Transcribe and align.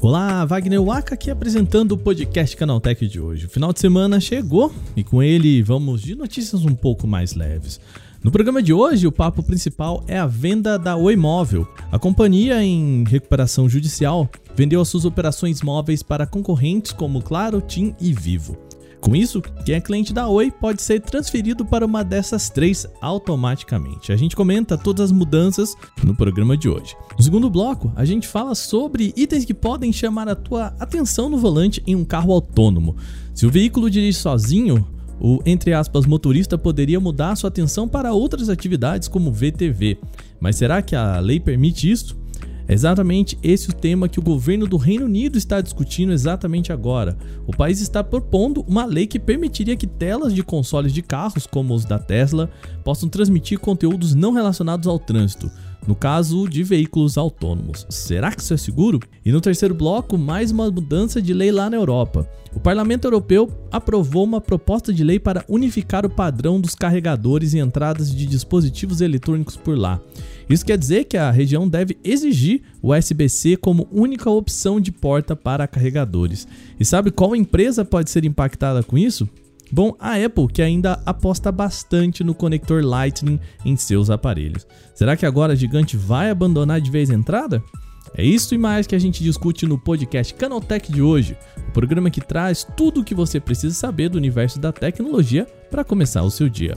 Olá, 0.00 0.46
Wagner 0.46 0.82
Waka 0.82 1.14
aqui 1.14 1.30
apresentando 1.30 1.92
o 1.92 1.98
podcast 1.98 2.56
Canaltech 2.56 3.06
de 3.06 3.20
hoje. 3.20 3.44
O 3.44 3.50
final 3.50 3.70
de 3.70 3.80
semana 3.80 4.18
chegou 4.18 4.72
e 4.96 5.04
com 5.04 5.22
ele 5.22 5.62
vamos 5.62 6.00
de 6.00 6.14
notícias 6.14 6.64
um 6.64 6.74
pouco 6.74 7.06
mais 7.06 7.34
leves. 7.34 7.78
No 8.24 8.30
programa 8.30 8.62
de 8.62 8.72
hoje, 8.72 9.06
o 9.06 9.12
papo 9.12 9.42
principal 9.42 10.02
é 10.08 10.18
a 10.18 10.26
venda 10.26 10.78
da 10.78 10.96
Oi 10.96 11.14
Móvel. 11.14 11.68
A 11.92 11.98
companhia 11.98 12.64
em 12.64 13.04
recuperação 13.04 13.68
judicial 13.68 14.26
vendeu 14.56 14.80
as 14.80 14.88
suas 14.88 15.04
operações 15.04 15.60
móveis 15.60 16.02
para 16.02 16.26
concorrentes 16.26 16.92
como 16.92 17.20
Claro, 17.20 17.60
TIM 17.60 17.94
e 18.00 18.14
Vivo. 18.14 18.67
Com 19.00 19.14
isso, 19.14 19.40
quem 19.64 19.74
é 19.74 19.80
cliente 19.80 20.12
da 20.12 20.28
Oi 20.28 20.50
pode 20.50 20.82
ser 20.82 21.00
transferido 21.00 21.64
para 21.64 21.86
uma 21.86 22.02
dessas 22.02 22.50
três 22.50 22.86
automaticamente. 23.00 24.12
A 24.12 24.16
gente 24.16 24.34
comenta 24.34 24.76
todas 24.76 25.06
as 25.06 25.12
mudanças 25.12 25.74
no 26.02 26.14
programa 26.14 26.56
de 26.56 26.68
hoje. 26.68 26.96
No 27.16 27.22
segundo 27.22 27.48
bloco, 27.48 27.92
a 27.94 28.04
gente 28.04 28.26
fala 28.26 28.54
sobre 28.54 29.12
itens 29.16 29.44
que 29.44 29.54
podem 29.54 29.92
chamar 29.92 30.28
a 30.28 30.34
tua 30.34 30.74
atenção 30.80 31.30
no 31.30 31.38
volante 31.38 31.82
em 31.86 31.94
um 31.94 32.04
carro 32.04 32.32
autônomo. 32.32 32.96
Se 33.34 33.46
o 33.46 33.50
veículo 33.50 33.88
dirige 33.88 34.18
sozinho, 34.18 34.84
o 35.20 35.40
entre 35.46 35.72
aspas 35.72 36.06
motorista 36.06 36.58
poderia 36.58 37.00
mudar 37.00 37.36
sua 37.36 37.48
atenção 37.48 37.88
para 37.88 38.12
outras 38.12 38.48
atividades 38.48 39.08
como 39.08 39.32
VTV. 39.32 39.98
Mas 40.40 40.56
será 40.56 40.82
que 40.82 40.94
a 40.94 41.18
lei 41.20 41.40
permite 41.40 41.90
isso? 41.90 42.16
É 42.68 42.74
exatamente 42.74 43.38
esse 43.42 43.70
o 43.70 43.72
tema 43.72 44.10
que 44.10 44.18
o 44.18 44.22
governo 44.22 44.66
do 44.66 44.76
Reino 44.76 45.06
Unido 45.06 45.38
está 45.38 45.58
discutindo 45.62 46.12
exatamente 46.12 46.70
agora. 46.70 47.16
O 47.46 47.56
país 47.56 47.80
está 47.80 48.04
propondo 48.04 48.62
uma 48.68 48.84
lei 48.84 49.06
que 49.06 49.18
permitiria 49.18 49.74
que 49.74 49.86
telas 49.86 50.34
de 50.34 50.42
consoles 50.42 50.92
de 50.92 51.00
carros, 51.00 51.46
como 51.46 51.74
os 51.74 51.86
da 51.86 51.98
Tesla, 51.98 52.50
possam 52.84 53.08
transmitir 53.08 53.58
conteúdos 53.58 54.14
não 54.14 54.32
relacionados 54.32 54.86
ao 54.86 54.98
trânsito 54.98 55.50
no 55.88 55.94
caso 55.94 56.46
de 56.46 56.62
veículos 56.62 57.16
autônomos. 57.16 57.86
Será 57.88 58.30
que 58.30 58.42
isso 58.42 58.52
é 58.52 58.58
seguro? 58.58 59.00
E 59.24 59.32
no 59.32 59.40
terceiro 59.40 59.74
bloco, 59.74 60.18
mais 60.18 60.50
uma 60.50 60.70
mudança 60.70 61.22
de 61.22 61.32
lei 61.32 61.50
lá 61.50 61.70
na 61.70 61.78
Europa. 61.78 62.28
O 62.54 62.60
Parlamento 62.60 63.06
Europeu 63.06 63.50
aprovou 63.72 64.24
uma 64.24 64.38
proposta 64.38 64.92
de 64.92 65.02
lei 65.02 65.18
para 65.18 65.44
unificar 65.48 66.04
o 66.04 66.10
padrão 66.10 66.60
dos 66.60 66.74
carregadores 66.74 67.54
e 67.54 67.58
entradas 67.58 68.14
de 68.14 68.26
dispositivos 68.26 69.00
eletrônicos 69.00 69.56
por 69.56 69.78
lá. 69.78 69.98
Isso 70.48 70.64
quer 70.64 70.78
dizer 70.78 71.04
que 71.04 71.16
a 71.16 71.30
região 71.30 71.68
deve 71.68 71.98
exigir 72.02 72.62
o 72.80 72.94
USB-C 72.94 73.56
como 73.56 73.88
única 73.92 74.30
opção 74.30 74.80
de 74.80 74.90
porta 74.90 75.36
para 75.36 75.68
carregadores. 75.68 76.48
E 76.80 76.84
sabe 76.84 77.10
qual 77.10 77.36
empresa 77.36 77.84
pode 77.84 78.10
ser 78.10 78.24
impactada 78.24 78.82
com 78.82 78.96
isso? 78.96 79.28
Bom, 79.70 79.94
a 79.98 80.14
Apple 80.14 80.48
que 80.48 80.62
ainda 80.62 81.00
aposta 81.04 81.52
bastante 81.52 82.24
no 82.24 82.34
conector 82.34 82.82
Lightning 82.82 83.38
em 83.64 83.76
seus 83.76 84.08
aparelhos. 84.08 84.66
Será 84.94 85.16
que 85.16 85.26
agora 85.26 85.52
a 85.52 85.56
gigante 85.56 85.96
vai 85.96 86.30
abandonar 86.30 86.80
de 86.80 86.90
vez 86.90 87.10
a 87.10 87.14
entrada? 87.14 87.62
É 88.16 88.24
isso 88.24 88.54
e 88.54 88.58
mais 88.58 88.86
que 88.86 88.94
a 88.94 88.98
gente 88.98 89.22
discute 89.22 89.66
no 89.66 89.78
podcast 89.78 90.32
Canaltech 90.32 90.90
de 90.90 91.02
hoje, 91.02 91.36
o 91.68 91.72
programa 91.72 92.10
que 92.10 92.22
traz 92.22 92.66
tudo 92.76 93.00
o 93.00 93.04
que 93.04 93.14
você 93.14 93.38
precisa 93.38 93.74
saber 93.74 94.08
do 94.08 94.16
universo 94.16 94.58
da 94.58 94.72
tecnologia 94.72 95.46
para 95.70 95.84
começar 95.84 96.22
o 96.22 96.30
seu 96.30 96.48
dia. 96.48 96.74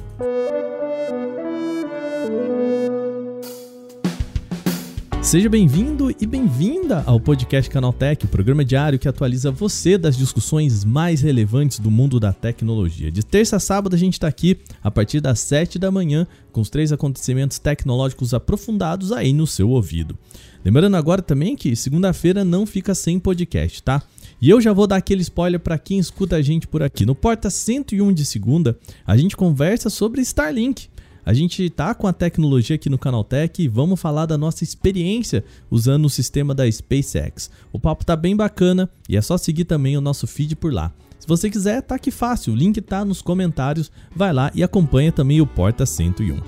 Seja 5.32 5.48
bem-vindo 5.48 6.14
e 6.20 6.26
bem-vinda 6.26 7.06
ao 7.08 7.18
podcast 7.18 7.72
Canaltech, 7.72 8.26
o 8.26 8.28
programa 8.28 8.66
diário 8.66 9.00
que 9.00 9.08
atualiza 9.08 9.50
você 9.50 9.98
das 9.98 10.18
discussões 10.18 10.84
mais 10.84 11.22
relevantes 11.22 11.80
do 11.80 11.90
mundo 11.90 12.20
da 12.20 12.34
tecnologia. 12.34 13.10
De 13.10 13.24
terça 13.24 13.56
a 13.56 13.60
sábado 13.62 13.96
a 13.96 13.98
gente 13.98 14.16
está 14.16 14.28
aqui 14.28 14.58
a 14.84 14.92
partir 14.92 15.22
das 15.22 15.40
7 15.40 15.80
da 15.80 15.90
manhã 15.90 16.28
com 16.52 16.60
os 16.60 16.70
três 16.70 16.92
acontecimentos 16.92 17.60
tecnológicos 17.60 18.34
aprofundados 18.34 19.14
aí 19.14 19.32
no 19.32 19.48
seu 19.48 19.70
ouvido. 19.70 20.18
Lembrando 20.66 20.98
agora 20.98 21.22
também 21.22 21.56
que 21.56 21.78
segunda-feira 21.78 22.44
não 22.44 22.66
fica 22.66 22.94
sem 22.94 23.18
podcast, 23.18 23.82
tá? 23.84 24.04
E 24.42 24.50
eu 24.50 24.60
já 24.60 24.74
vou 24.74 24.86
dar 24.86 24.98
aquele 24.98 25.22
spoiler 25.22 25.62
para 25.62 25.80
quem 25.80 25.98
escuta 25.98 26.36
a 26.36 26.42
gente 26.42 26.68
por 26.68 26.84
aqui. 26.84 27.06
No 27.06 27.16
Porta 27.16 27.50
101 27.50 28.12
de 28.12 28.26
segunda, 28.26 28.78
a 29.08 29.16
gente 29.16 29.38
conversa 29.38 29.90
sobre 29.90 30.20
Starlink. 30.20 30.91
A 31.26 31.34
gente 31.34 31.70
tá 31.70 31.94
com 31.94 32.08
a 32.08 32.14
tecnologia 32.14 32.76
aqui 32.76 32.90
no 32.90 32.98
Canaltech 32.98 33.62
e 33.62 33.68
vamos 33.68 34.00
falar 34.00 34.26
da 34.26 34.38
nossa 34.38 34.64
experiência 34.64 35.44
usando 35.70 36.06
o 36.06 36.10
sistema 36.10 36.56
da 36.56 36.70
SpaceX. 36.70 37.52
O 37.72 37.80
papo 37.80 38.06
tá 38.06 38.16
bem 38.16 38.36
bacana 38.36 38.90
e 39.08 39.16
é 39.16 39.22
só 39.22 39.38
seguir 39.38 39.66
também 39.66 39.96
o 39.96 40.02
nosso 40.02 40.26
feed 40.26 40.56
por 40.56 40.74
lá. 40.74 40.92
Se 41.20 41.28
você 41.28 41.50
quiser, 41.50 41.84
tá 41.84 41.96
aqui 41.96 42.10
fácil, 42.10 42.54
o 42.54 42.56
link 42.56 42.82
tá 42.82 43.06
nos 43.06 43.22
comentários. 43.22 43.92
Vai 44.16 44.34
lá 44.34 44.52
e 44.56 44.64
acompanha 44.64 45.12
também 45.12 45.40
o 45.40 45.46
Porta 45.46 45.86
101. 45.86 46.40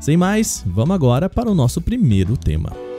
Sem 0.00 0.16
mais, 0.16 0.64
vamos 0.66 0.94
agora 0.94 1.28
para 1.28 1.50
o 1.50 1.54
nosso 1.54 1.80
primeiro 1.82 2.36
tema. 2.36 2.93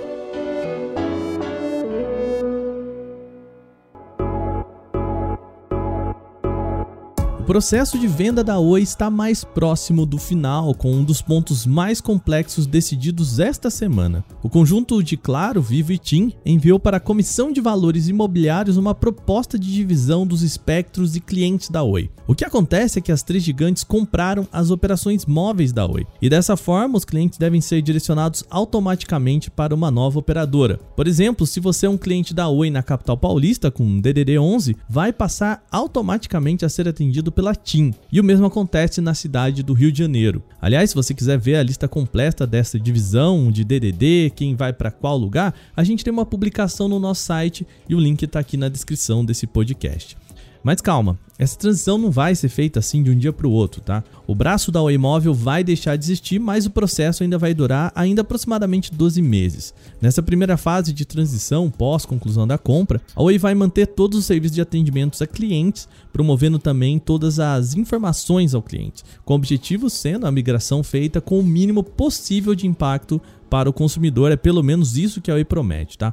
O 7.45 7.53
processo 7.55 7.99
de 7.99 8.07
venda 8.07 8.43
da 8.43 8.57
Oi 8.57 8.81
está 8.81 9.07
mais 9.07 9.43
próximo 9.43 10.03
do 10.03 10.17
final, 10.17 10.73
com 10.73 10.91
um 10.91 11.03
dos 11.03 11.21
pontos 11.21 11.63
mais 11.63 12.01
complexos 12.01 12.65
decididos 12.65 13.37
esta 13.37 13.69
semana. 13.69 14.25
O 14.41 14.49
conjunto 14.49 15.03
de 15.03 15.15
Claro, 15.15 15.61
Vivo 15.61 15.93
e 15.93 15.99
TIM 15.99 16.33
enviou 16.43 16.79
para 16.79 16.97
a 16.97 16.99
Comissão 16.99 17.51
de 17.51 17.61
Valores 17.61 18.07
Imobiliários 18.07 18.77
uma 18.77 18.95
proposta 18.95 19.59
de 19.59 19.71
divisão 19.71 20.25
dos 20.25 20.41
espectros 20.41 21.15
e 21.15 21.21
clientes 21.21 21.69
da 21.69 21.83
Oi. 21.83 22.09
O 22.25 22.33
que 22.33 22.43
acontece 22.43 22.97
é 22.97 23.01
que 23.01 23.11
as 23.11 23.21
três 23.21 23.43
gigantes 23.43 23.83
compraram 23.83 24.47
as 24.51 24.71
operações 24.71 25.23
móveis 25.27 25.71
da 25.71 25.85
Oi, 25.85 26.07
e 26.19 26.27
dessa 26.27 26.57
forma 26.57 26.97
os 26.97 27.05
clientes 27.05 27.37
devem 27.37 27.61
ser 27.61 27.79
direcionados 27.83 28.43
automaticamente 28.49 29.51
para 29.51 29.75
uma 29.75 29.91
nova 29.91 30.17
operadora. 30.17 30.79
Por 30.95 31.07
exemplo, 31.07 31.45
se 31.45 31.59
você 31.59 31.85
é 31.85 31.89
um 31.89 31.97
cliente 31.97 32.33
da 32.33 32.49
Oi 32.49 32.71
na 32.71 32.81
capital 32.81 33.15
paulista 33.15 33.69
com 33.69 34.01
DDD 34.01 34.39
11, 34.39 34.75
vai 34.89 35.13
passar 35.13 35.63
automaticamente 35.71 36.65
a 36.65 36.69
ser 36.69 36.87
atendido 36.87 37.34
pela 37.35 37.53
TIM. 37.53 37.93
E 38.11 38.19
o 38.19 38.23
mesmo 38.23 38.45
acontece 38.45 39.01
na 39.01 39.13
cidade 39.13 39.61
do 39.61 39.73
Rio 39.73 39.91
de 39.91 39.99
Janeiro. 39.99 40.41
Aliás, 40.61 40.89
se 40.89 40.95
você 40.95 41.13
quiser 41.13 41.37
ver 41.37 41.57
a 41.57 41.63
lista 41.63 41.87
completa 41.87 42.47
dessa 42.47 42.79
divisão 42.79 43.51
de 43.51 43.63
DDD, 43.63 44.31
quem 44.35 44.55
vai 44.55 44.71
para 44.71 44.89
qual 44.89 45.17
lugar, 45.17 45.53
a 45.75 45.83
gente 45.83 46.03
tem 46.03 46.13
uma 46.13 46.25
publicação 46.25 46.87
no 46.87 46.99
nosso 46.99 47.23
site 47.23 47.67
e 47.87 47.93
o 47.93 47.99
link 47.99 48.23
está 48.23 48.39
aqui 48.39 48.55
na 48.55 48.69
descrição 48.69 49.23
desse 49.23 49.45
podcast. 49.45 50.17
Mas 50.65 50.81
calma, 50.81 51.19
essa 51.37 51.59
transição 51.59 51.95
não 51.95 52.09
vai 52.09 52.33
ser 52.33 52.49
feita 52.49 52.79
assim 52.79 53.03
de 53.03 53.11
um 53.11 53.15
dia 53.15 53.31
para 53.31 53.45
o 53.45 53.51
outro, 53.51 53.81
tá? 53.81 54.03
O 54.25 54.33
braço 54.33 54.71
da 54.71 54.81
Oi 54.81 54.97
Móvel 54.97 55.31
vai 55.31 55.63
deixar 55.63 55.95
de 55.95 56.03
existir, 56.03 56.39
mas 56.39 56.65
o 56.65 56.71
processo 56.71 57.21
ainda 57.21 57.37
vai 57.37 57.53
durar 57.53 57.91
ainda 57.93 58.23
aproximadamente 58.23 58.91
12 58.91 59.21
meses. 59.21 59.75
Nessa 60.01 60.23
primeira 60.23 60.57
fase 60.57 60.91
de 60.91 61.05
transição, 61.05 61.69
pós 61.69 62.03
conclusão 62.03 62.47
da 62.47 62.57
compra, 62.57 62.99
a 63.15 63.21
Oi 63.21 63.37
vai 63.37 63.53
manter 63.53 63.85
todos 63.85 64.17
os 64.17 64.25
serviços 64.25 64.55
de 64.55 64.61
atendimentos 64.61 65.21
a 65.21 65.27
clientes, 65.27 65.87
promovendo 66.11 66.57
também 66.57 66.97
todas 66.97 67.39
as 67.39 67.75
informações 67.75 68.55
ao 68.55 68.63
cliente, 68.63 69.03
com 69.23 69.33
o 69.33 69.35
objetivo 69.35 69.87
sendo 69.87 70.25
a 70.25 70.31
migração 70.31 70.81
feita 70.81 71.21
com 71.21 71.39
o 71.39 71.43
mínimo 71.43 71.83
possível 71.83 72.55
de 72.55 72.65
impacto 72.65 73.21
para 73.51 73.69
o 73.69 73.73
consumidor, 73.73 74.31
é 74.31 74.35
pelo 74.35 74.63
menos 74.63 74.97
isso 74.97 75.21
que 75.21 75.29
a 75.29 75.35
Oi 75.35 75.45
promete, 75.45 75.95
tá? 75.95 76.11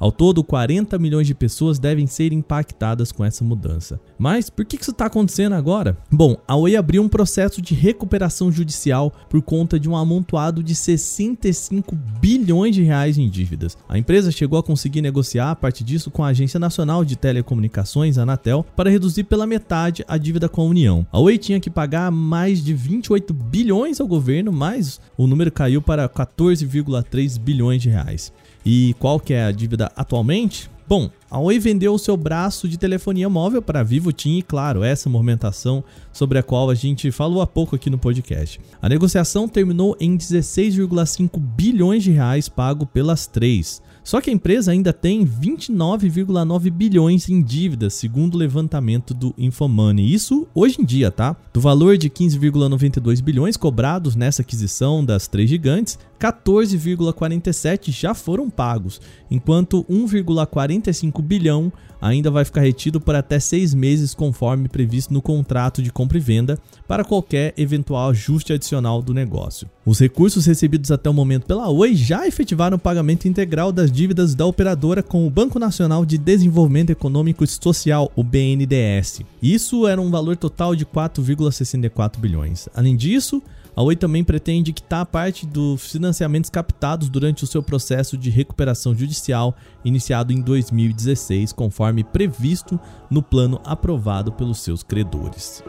Ao 0.00 0.10
todo, 0.10 0.42
40 0.42 0.98
milhões 0.98 1.26
de 1.26 1.34
pessoas 1.34 1.78
devem 1.78 2.06
ser 2.06 2.32
impactadas 2.32 3.12
com 3.12 3.22
essa 3.22 3.44
mudança. 3.44 4.00
Mas 4.18 4.48
por 4.48 4.64
que 4.64 4.76
isso 4.80 4.92
está 4.92 5.04
acontecendo 5.04 5.52
agora? 5.52 5.94
Bom, 6.10 6.38
a 6.48 6.56
Oi 6.56 6.74
abriu 6.74 7.02
um 7.02 7.08
processo 7.08 7.60
de 7.60 7.74
recuperação 7.74 8.50
judicial 8.50 9.12
por 9.28 9.42
conta 9.42 9.78
de 9.78 9.90
um 9.90 9.94
amontoado 9.94 10.62
de 10.62 10.74
65 10.74 11.94
bilhões 12.18 12.74
de 12.74 12.82
reais 12.82 13.18
em 13.18 13.28
dívidas. 13.28 13.76
A 13.86 13.98
empresa 13.98 14.32
chegou 14.32 14.58
a 14.58 14.62
conseguir 14.62 15.02
negociar 15.02 15.50
a 15.50 15.56
partir 15.56 15.84
disso 15.84 16.10
com 16.10 16.24
a 16.24 16.28
Agência 16.28 16.58
Nacional 16.58 17.04
de 17.04 17.14
Telecomunicações, 17.16 18.16
Anatel, 18.16 18.64
para 18.74 18.88
reduzir 18.88 19.24
pela 19.24 19.46
metade 19.46 20.02
a 20.08 20.16
dívida 20.16 20.48
com 20.48 20.62
a 20.62 20.64
União. 20.64 21.06
A 21.12 21.20
Oi 21.20 21.36
tinha 21.36 21.60
que 21.60 21.68
pagar 21.68 22.10
mais 22.10 22.64
de 22.64 22.72
28 22.72 23.34
bilhões 23.34 24.00
ao 24.00 24.08
governo, 24.08 24.50
mas 24.50 24.98
o 25.14 25.26
número 25.26 25.52
caiu 25.52 25.82
para 25.82 26.08
14,3 26.08 27.38
bilhões 27.38 27.82
de 27.82 27.90
reais. 27.90 28.32
E 28.64 28.94
qual 28.98 29.18
que 29.18 29.32
é 29.32 29.44
a 29.44 29.52
dívida 29.52 29.90
atualmente? 29.96 30.70
Bom, 30.90 31.08
a 31.30 31.38
Oi 31.38 31.60
vendeu 31.60 31.94
o 31.94 31.98
seu 32.00 32.16
braço 32.16 32.68
de 32.68 32.76
telefonia 32.76 33.28
móvel 33.28 33.62
para 33.62 33.84
Vivo, 33.84 34.12
TIM 34.12 34.38
e 34.38 34.42
claro, 34.42 34.82
essa 34.82 35.08
movimentação 35.08 35.84
sobre 36.12 36.36
a 36.36 36.42
qual 36.42 36.68
a 36.68 36.74
gente 36.74 37.12
falou 37.12 37.40
há 37.40 37.46
pouco 37.46 37.76
aqui 37.76 37.88
no 37.88 37.96
podcast. 37.96 38.60
A 38.82 38.88
negociação 38.88 39.46
terminou 39.46 39.96
em 40.00 40.18
16,5 40.18 41.38
bilhões 41.38 42.02
de 42.02 42.10
reais 42.10 42.48
pago 42.48 42.84
pelas 42.84 43.28
três. 43.28 43.80
Só 44.02 44.20
que 44.20 44.30
a 44.30 44.32
empresa 44.32 44.72
ainda 44.72 44.92
tem 44.92 45.24
29,9 45.24 46.70
bilhões 46.70 47.28
em 47.28 47.40
dívidas, 47.40 47.94
segundo 47.94 48.34
o 48.34 48.38
levantamento 48.38 49.14
do 49.14 49.32
Infomoney. 49.38 50.12
Isso 50.12 50.48
hoje 50.52 50.80
em 50.80 50.84
dia, 50.84 51.12
tá? 51.12 51.36
Do 51.52 51.60
valor 51.60 51.96
de 51.96 52.10
15,92 52.10 53.22
bilhões 53.22 53.56
cobrados 53.56 54.16
nessa 54.16 54.42
aquisição 54.42 55.04
das 55.04 55.28
três 55.28 55.48
gigantes, 55.48 55.96
14,47 56.20 57.90
já 57.90 58.12
foram 58.12 58.50
pagos, 58.50 59.00
enquanto 59.30 59.84
1,45 59.84 60.90
1,5 61.10 61.22
bilhão 61.22 61.72
ainda 62.00 62.30
vai 62.30 62.44
ficar 62.44 62.62
retido 62.62 62.98
por 62.98 63.14
até 63.14 63.38
seis 63.38 63.74
meses, 63.74 64.14
conforme 64.14 64.68
previsto 64.68 65.12
no 65.12 65.20
contrato 65.20 65.82
de 65.82 65.92
compra 65.92 66.16
e 66.16 66.20
venda, 66.20 66.58
para 66.88 67.04
qualquer 67.04 67.52
eventual 67.58 68.08
ajuste 68.08 68.54
adicional 68.54 69.02
do 69.02 69.12
negócio. 69.12 69.68
Os 69.84 69.98
recursos 69.98 70.46
recebidos 70.46 70.90
até 70.90 71.10
o 71.10 71.14
momento 71.14 71.46
pela 71.46 71.68
Oi 71.68 71.94
já 71.94 72.26
efetivaram 72.26 72.76
o 72.76 72.80
pagamento 72.80 73.28
integral 73.28 73.70
das 73.70 73.92
dívidas 73.92 74.34
da 74.34 74.46
operadora 74.46 75.02
com 75.02 75.26
o 75.26 75.30
Banco 75.30 75.58
Nacional 75.58 76.06
de 76.06 76.16
Desenvolvimento 76.16 76.90
Econômico 76.90 77.44
e 77.44 77.46
Social, 77.46 78.10
o 78.16 78.24
BNDES. 78.24 79.20
Isso 79.42 79.86
era 79.86 80.00
um 80.00 80.10
valor 80.10 80.36
total 80.36 80.74
de 80.74 80.86
4,64 80.86 82.18
bilhões. 82.18 82.68
Além 82.74 82.96
disso, 82.96 83.42
a 83.74 83.82
Oi 83.82 83.96
também 83.96 84.24
pretende 84.24 84.72
quitar 84.72 85.06
parte 85.06 85.46
dos 85.46 85.90
financiamentos 85.90 86.50
captados 86.50 87.08
durante 87.08 87.44
o 87.44 87.46
seu 87.46 87.62
processo 87.62 88.16
de 88.16 88.30
recuperação 88.30 88.94
judicial 88.94 89.56
iniciado 89.84 90.32
em 90.32 90.40
2016, 90.40 91.52
conforme 91.52 92.04
previsto 92.04 92.78
no 93.10 93.22
plano 93.22 93.60
aprovado 93.64 94.32
pelos 94.32 94.58
seus 94.58 94.82
credores. 94.82 95.62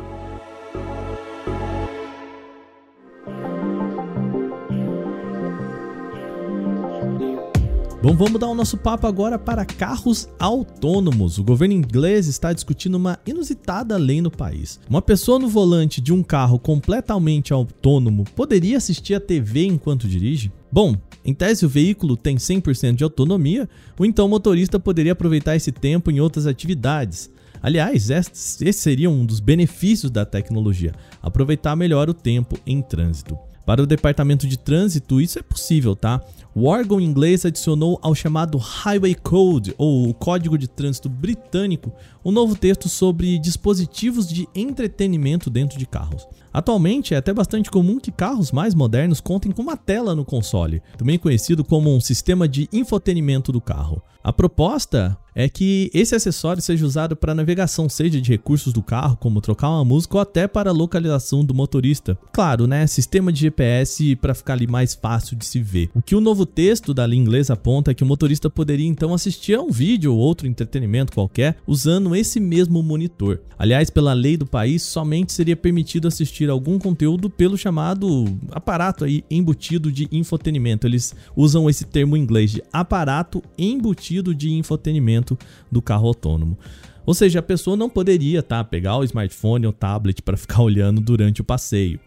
Bom, 8.02 8.16
vamos 8.16 8.40
dar 8.40 8.48
o 8.48 8.56
nosso 8.56 8.78
papo 8.78 9.06
agora 9.06 9.38
para 9.38 9.64
carros 9.64 10.28
autônomos. 10.40 11.38
O 11.38 11.44
governo 11.44 11.76
inglês 11.76 12.26
está 12.26 12.52
discutindo 12.52 12.96
uma 12.96 13.20
inusitada 13.28 13.96
lei 13.96 14.20
no 14.24 14.32
país. 14.32 14.80
Uma 14.90 15.04
pessoa 15.04 15.38
no 15.38 15.48
volante 15.48 16.02
de 16.02 16.12
um 16.12 16.24
carro 16.24 16.58
completamente 16.58 17.54
autônomo 17.54 18.24
poderia 18.36 18.78
assistir 18.78 19.14
a 19.14 19.20
TV 19.20 19.68
enquanto 19.68 20.08
dirige? 20.08 20.52
Bom, 20.72 20.96
em 21.24 21.32
tese 21.32 21.64
o 21.64 21.70
veículo 21.70 22.18
tem 22.18 22.38
100% 22.38 22.96
de 22.96 23.04
autonomia, 23.04 23.70
ou 23.96 24.04
então 24.04 24.26
o 24.26 24.30
motorista 24.30 24.80
poderia 24.80 25.12
aproveitar 25.12 25.56
esse 25.56 25.72
tempo 25.72 26.10
em 26.10 26.20
outras 26.20 26.48
atividades. 26.48 27.30
Aliás, 27.62 28.10
esse 28.10 28.74
seria 28.74 29.12
um 29.12 29.24
dos 29.24 29.40
benefícios 29.40 30.10
da 30.10 30.26
tecnologia: 30.26 30.94
aproveitar 31.22 31.76
melhor 31.76 32.10
o 32.10 32.16
tempo 32.16 32.58
em 32.66 32.82
trânsito. 32.82 33.38
Para 33.66 33.82
o 33.82 33.88
departamento 33.88 34.48
de 34.48 34.58
trânsito, 34.58 35.22
isso 35.22 35.40
é 35.40 35.42
possível, 35.42 35.96
tá? 35.96 36.22
O 36.54 36.66
órgão 36.66 37.00
inglês 37.00 37.46
adicionou 37.46 37.98
ao 38.02 38.14
chamado 38.14 38.58
Highway 38.58 39.16
Code, 39.16 39.74
ou 39.78 40.14
Código 40.14 40.58
de 40.58 40.68
Trânsito 40.68 41.08
Britânico, 41.08 41.94
um 42.26 42.32
novo 42.32 42.56
texto 42.56 42.90
sobre 42.90 43.40
dispositivos 43.40 44.28
de 44.28 44.48
entretenimento 44.54 45.50
dentro 45.50 45.80
de 45.80 45.86
carros. 45.86 46.28
Atualmente 46.54 47.14
é 47.14 47.18
até 47.18 47.34
bastante 47.34 47.72
comum 47.72 48.00
que 48.00 48.12
carros 48.12 48.52
mais 48.52 48.76
modernos 48.76 49.22
contem 49.22 49.52
com 49.52 49.62
uma 49.62 49.78
tela 49.78 50.14
no 50.14 50.26
console, 50.26 50.82
também 50.98 51.18
conhecido 51.18 51.64
como 51.64 51.96
um 51.96 52.02
sistema 52.02 52.48
de 52.48 52.68
infotenimento 52.72 53.52
do 53.52 53.62
carro. 53.62 54.02
A 54.24 54.32
proposta 54.32 55.18
é 55.34 55.50
que 55.50 55.90
esse 55.94 56.14
acessório 56.14 56.62
seja 56.62 56.86
usado 56.86 57.16
para 57.16 57.34
navegação, 57.34 57.90
seja 57.90 58.20
de 58.22 58.30
recursos 58.30 58.74
do 58.74 58.84
carro, 58.84 59.18
como 59.18 59.42
trocar 59.42 59.70
uma 59.70 59.86
música 59.86 60.16
ou 60.16 60.22
até 60.22 60.48
para 60.48 60.70
a 60.70 60.74
localização 60.74 61.44
do 61.44 61.54
motorista. 61.54 62.18
Claro, 62.32 62.68
né? 62.68 62.86
Sistema 62.86 63.32
de 63.32 63.40
GPS 63.40 64.16
para 64.18 64.36
ficar 64.36 64.54
ali 64.54 64.68
mais 64.68 64.94
fácil 64.94 65.36
de 65.36 65.46
se 65.46 65.60
ver. 65.60 65.90
O 65.96 66.02
que 66.02 66.16
o 66.16 66.22
novo 66.22 66.46
texto 66.46 66.94
da 66.94 67.08
língua 67.08 67.22
inglesa 67.22 67.54
aponta 67.54 67.92
é 67.92 67.94
que 67.94 68.04
o 68.04 68.06
motorista 68.06 68.50
poderia 68.50 68.88
então 68.88 69.14
assistir 69.14 69.56
a 69.56 69.62
um 69.62 69.72
vídeo 69.72 70.14
ou 70.14 70.20
outro 70.20 70.48
entretenimento 70.48 71.14
qualquer 71.14 71.58
usando 71.66 72.16
esse 72.16 72.40
mesmo 72.40 72.82
monitor. 72.82 73.40
Aliás, 73.58 73.90
pela 73.90 74.14
lei 74.14 74.36
do 74.36 74.46
país, 74.46 74.82
somente 74.82 75.32
seria 75.32 75.56
permitido 75.56 76.08
assistir 76.08 76.41
algum 76.50 76.80
conteúdo 76.80 77.30
pelo 77.30 77.58
chamado 77.58 78.26
aparato 78.52 79.04
aí 79.04 79.24
embutido 79.30 79.92
de 79.92 80.08
infotenimento. 80.12 80.88
Eles 80.88 81.16
usam 81.36 81.70
esse 81.70 81.86
termo 81.86 82.18
em 82.18 82.22
inglês 82.22 82.52
de 82.52 82.64
aparato 82.72 83.44
embutido 83.58 84.34
de 84.34 84.52
infotenimento 84.52 85.38
do 85.72 85.82
carro 85.82 86.08
autônomo. 86.08 86.58
Ou 87.06 87.14
seja, 87.14 87.40
a 87.40 87.44
pessoa 87.44 87.76
não 87.76 87.90
poderia 87.90 88.44
tá, 88.44 88.64
pegar 88.64 88.98
o 88.98 89.04
smartphone 89.04 89.66
ou 89.66 89.74
tablet 89.74 90.22
para 90.22 90.38
ficar 90.38 90.62
olhando 90.64 91.02
durante 91.02 91.42
o 91.42 91.44
passeio. 91.44 92.00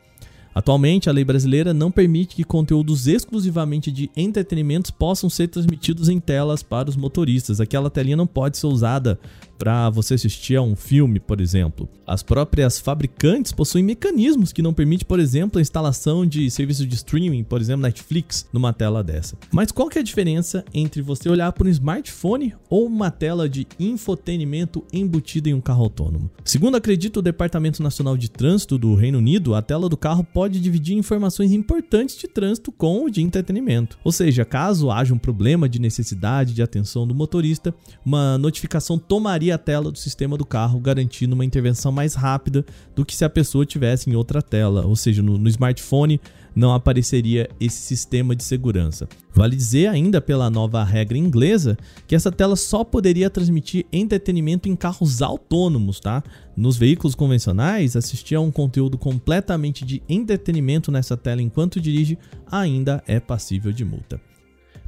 Atualmente, 0.55 1.11
a 1.11 1.13
lei 1.13 1.25
brasileira 1.25 1.75
não 1.75 1.91
permite 1.91 2.37
que 2.37 2.45
conteúdos 2.45 3.09
exclusivamente 3.09 3.91
de 3.91 4.09
entretenimentos 4.17 4.91
possam 4.93 5.29
ser 5.29 5.49
transmitidos 5.49 6.09
em 6.09 6.21
telas 6.21 6.63
para 6.63 6.89
os 6.89 6.97
motoristas. 6.97 7.61
Aquela 7.61 7.91
telinha 7.91 8.17
não 8.17 8.27
pode 8.27 8.57
ser 8.57 8.69
usada 8.69 9.19
para 9.59 9.91
você 9.91 10.15
assistir 10.15 10.57
a 10.57 10.63
um 10.63 10.77
filme, 10.77 11.19
por 11.21 11.41
exemplo. 11.41 11.89
As 12.07 12.23
próprias 12.23 12.79
fabricantes 12.79 13.53
possuem 13.53 13.85
mecanismos 13.85 14.53
que 14.53 14.63
não 14.63 14.75
permitem, 14.75 15.07
por 15.07 15.19
exemplo, 15.19 15.59
a 15.59 15.63
instalação 15.63 16.27
de 16.27 16.51
serviços 16.51 16.87
de 16.87 16.95
streaming, 16.95 17.45
por 17.45 17.61
exemplo, 17.61 17.83
Netflix, 17.83 18.47
numa 18.53 18.73
tela 18.73 19.03
dessa. 19.03 19.37
Mas 19.51 19.73
qual 19.73 19.89
que 19.89 19.99
é 19.99 20.01
a 20.01 20.05
diferença 20.05 20.65
entre 20.73 21.01
você 21.01 21.29
olhar 21.29 21.53
para 21.53 21.67
um 21.67 21.71
smartphone 21.71 22.55
ou 22.69 22.87
uma 22.87 23.11
tela 23.11 23.49
de 23.49 23.67
infotenimento 23.79 24.85
embutida 24.93 25.49
em 25.49 25.55
um 25.55 25.61
carro 25.61 25.85
autônomo? 25.85 26.31
Segundo 26.45 26.77
acredita 26.77 27.21
o 27.21 27.23
Departamento 27.23 27.83
Nacional 27.83 28.17
de 28.17 28.31
Trânsito 28.31 28.77
do 28.77 28.95
Reino 28.95 29.19
Unido, 29.19 29.55
a 29.55 29.63
tela 29.63 29.89
do 29.89 29.97
carro 29.97 30.25
pode 30.25 30.61
dividir 30.61 30.97
informações 30.97 31.53
importantes 31.53 32.17
de 32.17 32.29
trânsito 32.29 32.71
com 32.71 33.05
o 33.05 33.11
de 33.11 33.23
entretenimento. 33.23 33.99
Ou 34.05 34.13
seja, 34.13 34.45
caso 34.45 34.91
haja 34.91 35.15
um 35.15 35.19
problema 35.19 35.69
de 35.69 35.79
necessidade 35.79 36.53
de 36.53 36.63
atenção 36.63 37.07
do 37.07 37.15
motorista, 37.15 37.75
uma 38.05 38.37
notificação 38.39 38.99
tomaria 38.99 39.44
a 39.51 39.59
tela 39.59 39.91
do 39.91 39.99
sistema 39.99 40.37
do 40.37 40.45
carro, 40.45 40.79
garantindo 40.79 41.35
uma 41.35 41.45
intervenção 41.45 41.91
mais 41.91 42.15
rápida 42.15 42.65
do 42.95 43.05
que 43.05 43.15
se 43.15 43.25
a 43.25 43.31
pessoa 43.31 43.67
tivesse 43.67 44.11
em 44.11 44.15
outra 44.15 44.41
tela, 44.41 44.87
ou 44.87 44.97
seja, 44.97 45.23
no, 45.23 45.39
no 45.39 45.49
smartphone 45.49 46.21
não 46.55 46.73
apareceria 46.73 47.49
esse 47.59 47.79
sistema 47.79 48.37
de 48.37 48.45
segurança. 48.45 49.09
Vale 49.35 49.57
dizer 49.57 49.89
ainda 49.89 50.21
pela 50.21 50.49
nova 50.49 50.85
regra 50.85 51.19
inglesa 51.19 51.77
que 52.07 52.15
essa 52.15 52.31
tela 52.31 52.55
só 52.55 52.85
poderia 52.85 53.29
transmitir 53.29 53.87
entretenimento 53.93 54.69
em 54.69 54.77
carros 54.77 55.21
autônomos, 55.21 55.99
tá? 55.99 56.23
Nos 56.57 56.77
veículos 56.77 57.17
convencionais, 57.17 57.97
assistir 57.97 58.37
a 58.37 58.41
um 58.41 58.53
conteúdo 58.53 58.97
completamente 58.97 59.85
de 59.85 60.03
entretenimento 60.09 60.93
nessa 60.93 61.17
tela 61.17 61.43
enquanto 61.43 61.81
dirige 61.81 62.17
ainda 62.51 63.03
é 63.07 63.19
passível 63.19 63.73
de 63.73 63.85
multa. 63.85 64.21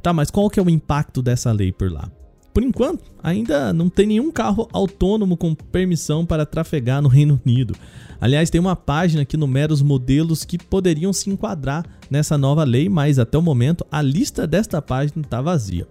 Tá, 0.01 0.13
mas 0.13 0.31
qual 0.31 0.49
que 0.49 0.59
é 0.59 0.63
o 0.63 0.69
impacto 0.69 1.21
dessa 1.21 1.51
lei 1.51 1.71
por 1.71 1.91
lá? 1.91 2.09
Por 2.57 2.63
enquanto, 2.63 3.03
ainda 3.21 3.71
não 3.71 3.87
tem 3.87 4.07
nenhum 4.07 4.31
carro 4.31 4.67
autônomo 4.73 5.37
com 5.37 5.53
permissão 5.53 6.25
para 6.25 6.43
trafegar 6.43 7.03
no 7.03 7.07
Reino 7.07 7.39
Unido. 7.45 7.75
Aliás, 8.19 8.49
tem 8.49 8.59
uma 8.59 8.75
página 8.75 9.23
que 9.23 9.37
numera 9.37 9.71
os 9.71 9.83
modelos 9.83 10.43
que 10.43 10.57
poderiam 10.57 11.13
se 11.13 11.29
enquadrar 11.29 11.85
nessa 12.09 12.35
nova 12.35 12.63
lei, 12.63 12.89
mas 12.89 13.19
até 13.19 13.37
o 13.37 13.43
momento 13.43 13.85
a 13.91 14.01
lista 14.01 14.47
desta 14.47 14.81
página 14.81 15.21
está 15.21 15.39
vazia. 15.39 15.87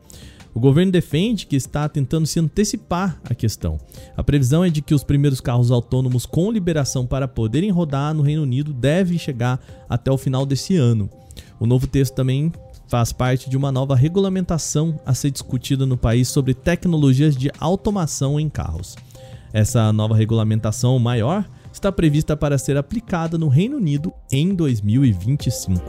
O 0.53 0.59
governo 0.59 0.91
defende 0.91 1.47
que 1.47 1.55
está 1.55 1.89
tentando 1.89 2.27
se 2.27 2.41
antecipar 2.41 3.21
à 3.23 3.33
questão. 3.33 3.79
A 4.17 4.25
previsão 4.25 4.65
é 4.65 4.69
de 4.69 4.83
que 4.83 4.93
os 4.93 5.05
primeiros 5.05 5.41
carros 5.41 5.71
autônomos 5.71 6.27
com 6.27 6.51
liberação 6.51 7.07
para 7.07 7.29
poderem 7.29 7.71
rodar 7.71 8.13
no 8.13 8.23
Reino 8.23 8.43
Unido 8.43 8.73
devem 8.73 9.19
chegar 9.19 9.65
até 9.89 10.11
o 10.11 10.19
final 10.19 10.45
desse 10.45 10.75
ano. 10.75 11.09
O 11.61 11.67
novo 11.67 11.87
texto 11.87 12.15
também 12.15 12.53
faz 12.89 13.13
parte 13.13 13.51
de 13.51 13.57
uma 13.57 13.73
nova 13.73 13.97
regulamentação 13.97 14.99
a 15.05 15.15
ser 15.15 15.31
discutida 15.31 15.85
no 15.85 15.97
país 15.97 16.29
sobre 16.29 16.55
tecnologias 16.55 17.37
de 17.37 17.51
automação 17.59 18.39
em 18.39 18.49
carros. 18.49 18.97
Essa 19.53 19.93
nova 19.93 20.15
regulamentação 20.15 20.99
maior 20.99 21.45
está 21.73 21.91
prevista 21.93 22.37
para 22.37 22.59
ser 22.59 22.77
aplicada 22.77 23.37
no 23.37 23.49
Reino 23.49 23.77
Unido 23.77 24.13
em 24.31 24.55
2025. 24.55 25.83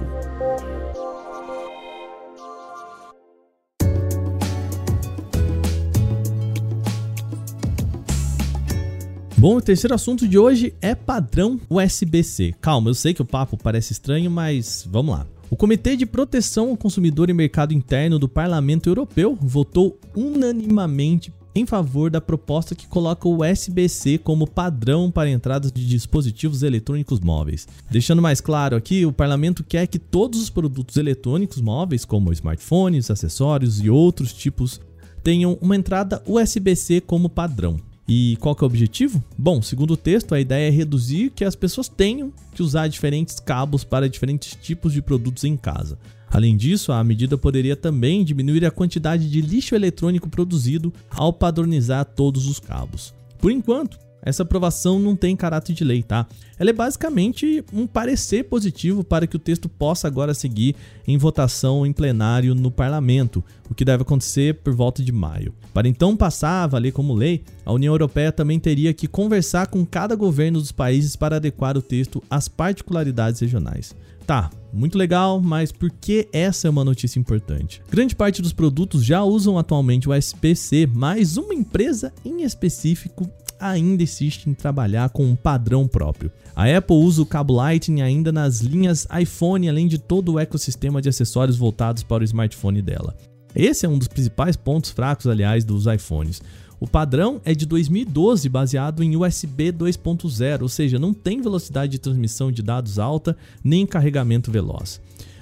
Bom, 9.40 9.58
o 9.58 9.62
terceiro 9.62 9.94
assunto 9.94 10.28
de 10.28 10.36
hoje 10.36 10.74
é 10.82 10.96
padrão 10.96 11.60
USB-C. 11.70 12.56
Calma, 12.60 12.90
eu 12.90 12.96
sei 12.96 13.14
que 13.14 13.22
o 13.22 13.26
papo 13.26 13.56
parece 13.56 13.94
estranho, 13.94 14.32
mas 14.32 14.84
vamos 14.90 15.16
lá. 15.16 15.28
O 15.50 15.56
Comitê 15.56 15.96
de 15.96 16.06
Proteção 16.06 16.72
ao 16.72 16.78
Consumidor 16.78 17.30
e 17.30 17.34
Mercado 17.34 17.74
Interno 17.74 18.20
do 18.20 18.28
Parlamento 18.28 18.90
Europeu 18.90 19.38
votou 19.40 19.98
unanimamente 20.14 21.34
em 21.56 21.66
favor 21.66 22.12
da 22.12 22.20
proposta 22.20 22.76
que 22.76 22.86
coloca 22.86 23.30
o 23.30 23.42
USB-C 23.42 24.18
como 24.18 24.46
padrão 24.46 25.10
para 25.10 25.30
entradas 25.30 25.72
de 25.72 25.88
dispositivos 25.88 26.64
eletrônicos 26.64 27.22
móveis. 27.22 27.66
Deixando 27.90 28.22
mais 28.22 28.42
claro 28.42 28.76
aqui, 28.76 29.06
o 29.06 29.14
parlamento 29.14 29.64
quer 29.64 29.88
que 29.88 29.98
todos 29.98 30.42
os 30.42 30.50
produtos 30.50 30.98
eletrônicos 30.98 31.62
móveis, 31.62 32.04
como 32.04 32.34
smartphones, 32.34 33.10
acessórios 33.10 33.80
e 33.80 33.90
outros 33.90 34.34
tipos, 34.34 34.82
tenham 35.24 35.58
uma 35.62 35.78
entrada 35.78 36.22
USB-C 36.28 37.00
como 37.00 37.30
padrão. 37.30 37.87
E 38.08 38.38
qual 38.40 38.56
que 38.56 38.64
é 38.64 38.66
o 38.66 38.68
objetivo? 38.68 39.22
Bom, 39.38 39.62
segundo 39.62 39.92
o 39.92 39.98
texto, 39.98 40.34
a 40.34 40.40
ideia 40.40 40.70
é 40.70 40.72
reduzir 40.72 41.30
que 41.32 41.44
as 41.44 41.56
pessoas 41.56 41.90
tenham 41.90 42.32
que 42.54 42.64
usar 42.64 42.88
diferentes 42.88 43.40
cabos 43.40 43.84
para 43.84 44.10
diferentes 44.10 44.58
tipos 44.62 44.94
de 44.94 45.02
produtos 45.02 45.44
em 45.44 45.58
casa. 45.58 46.00
Além 46.30 46.56
disso, 46.56 46.92
a 46.92 47.04
medida 47.04 47.38
poderia 47.38 47.76
também 47.76 48.24
diminuir 48.24 48.66
a 48.66 48.72
quantidade 48.72 49.30
de 49.30 49.42
lixo 49.42 49.76
eletrônico 49.76 50.30
produzido 50.30 50.94
ao 51.10 51.34
padronizar 51.34 52.06
todos 52.06 52.48
os 52.48 52.60
cabos. 52.60 53.14
Por 53.40 53.52
enquanto, 53.52 53.98
Essa 54.28 54.44
aprovação 54.44 55.00
não 55.00 55.16
tem 55.16 55.38
caráter 55.38 55.74
de 55.74 55.86
lei, 55.86 56.04
tá? 56.04 56.28
Ela 56.60 56.72
é 56.72 56.74
basicamente 56.74 57.64
um 57.72 57.88
parecer 57.88 58.44
positivo 58.44 59.02
para 59.02 59.26
que 59.26 59.38
o 59.38 59.40
texto 59.40 59.70
possa 59.70 60.06
agora 60.06 60.34
seguir 60.34 60.76
em 61.08 61.18
votação 61.18 61.86
em 61.86 61.94
plenário 61.94 62.54
no 62.54 62.70
parlamento, 62.70 63.42
o 63.70 63.74
que 63.74 63.86
deve 63.86 64.02
acontecer 64.02 64.56
por 64.56 64.74
volta 64.74 65.02
de 65.02 65.14
maio. 65.14 65.54
Para 65.78 65.88
então 65.88 66.18
passar 66.18 66.64
a 66.64 66.68
valer 66.68 66.92
como 66.92 67.14
lei, 67.14 67.44
a 67.64 67.72
União 67.72 67.94
Europeia 67.94 68.32
também 68.32 68.60
teria 68.60 68.96
que 68.96 69.08
conversar 69.08 69.68
com 69.68 69.86
cada 69.86 70.16
governo 70.16 70.60
dos 70.60 70.72
países 70.72 71.16
para 71.16 71.36
adequar 71.36 71.78
o 71.78 71.84
texto 71.84 72.20
às 72.28 72.48
particularidades 72.48 73.42
regionais. 73.42 73.96
Tá, 74.26 74.50
muito 74.74 74.98
legal, 74.98 75.40
mas 75.40 75.72
por 75.72 75.92
que 75.92 76.28
essa 76.34 76.68
é 76.68 76.72
uma 76.72 76.84
notícia 76.84 77.20
importante? 77.20 77.80
Grande 77.92 78.16
parte 78.16 78.42
dos 78.42 78.54
produtos 78.54 79.06
já 79.06 79.22
usam 79.22 79.56
atualmente 79.60 80.10
o 80.10 80.16
SPC, 80.16 80.90
mas 80.92 81.38
uma 81.38 81.54
empresa 81.54 82.12
em 82.26 82.42
específico 82.42 83.30
ainda 83.60 84.02
insiste 84.02 84.48
em 84.48 84.56
trabalhar 84.56 85.10
com 85.10 85.28
um 85.28 85.36
padrão 85.36 85.88
próprio. 85.88 86.32
A 86.56 86.66
Apple 86.76 86.96
usa 86.96 87.22
o 87.22 87.26
cabo 87.26 87.54
Lightning 87.54 88.02
ainda 88.02 88.32
nas 88.32 88.62
linhas 88.62 89.08
iPhone, 89.22 89.70
além 89.70 89.88
de 89.88 90.00
todo 90.00 90.34
o 90.34 90.40
ecossistema 90.40 91.04
de 91.04 91.10
acessórios 91.10 91.56
voltados 91.56 92.02
para 92.02 92.24
o 92.24 92.26
smartphone 92.26 92.82
dela. 92.82 93.16
Esse 93.58 93.88
é 93.88 93.90
um 93.90 93.98
dos 93.98 94.08
principais 94.08 94.56
pontos 94.56 94.92
fracos, 94.92 95.26
aliás, 95.26 95.66
dos 95.66 95.88
iPhones. 95.88 96.44
O 96.80 96.88
padrão 96.88 97.42
é 97.44 97.56
de 97.56 97.66
2012, 97.66 98.48
baseado 98.50 99.04
em 99.04 99.18
USB 99.18 99.74
2.0, 99.74 100.62
ou 100.62 100.70
seja, 100.70 101.00
não 101.00 101.12
tem 101.12 101.42
velocidade 101.42 101.94
de 101.94 101.98
transmissão 101.98 102.52
de 102.52 102.62
dados 102.62 103.00
alta 103.00 103.36
nem 103.64 103.84
carregamento 103.84 104.52
veloz. 104.52 105.02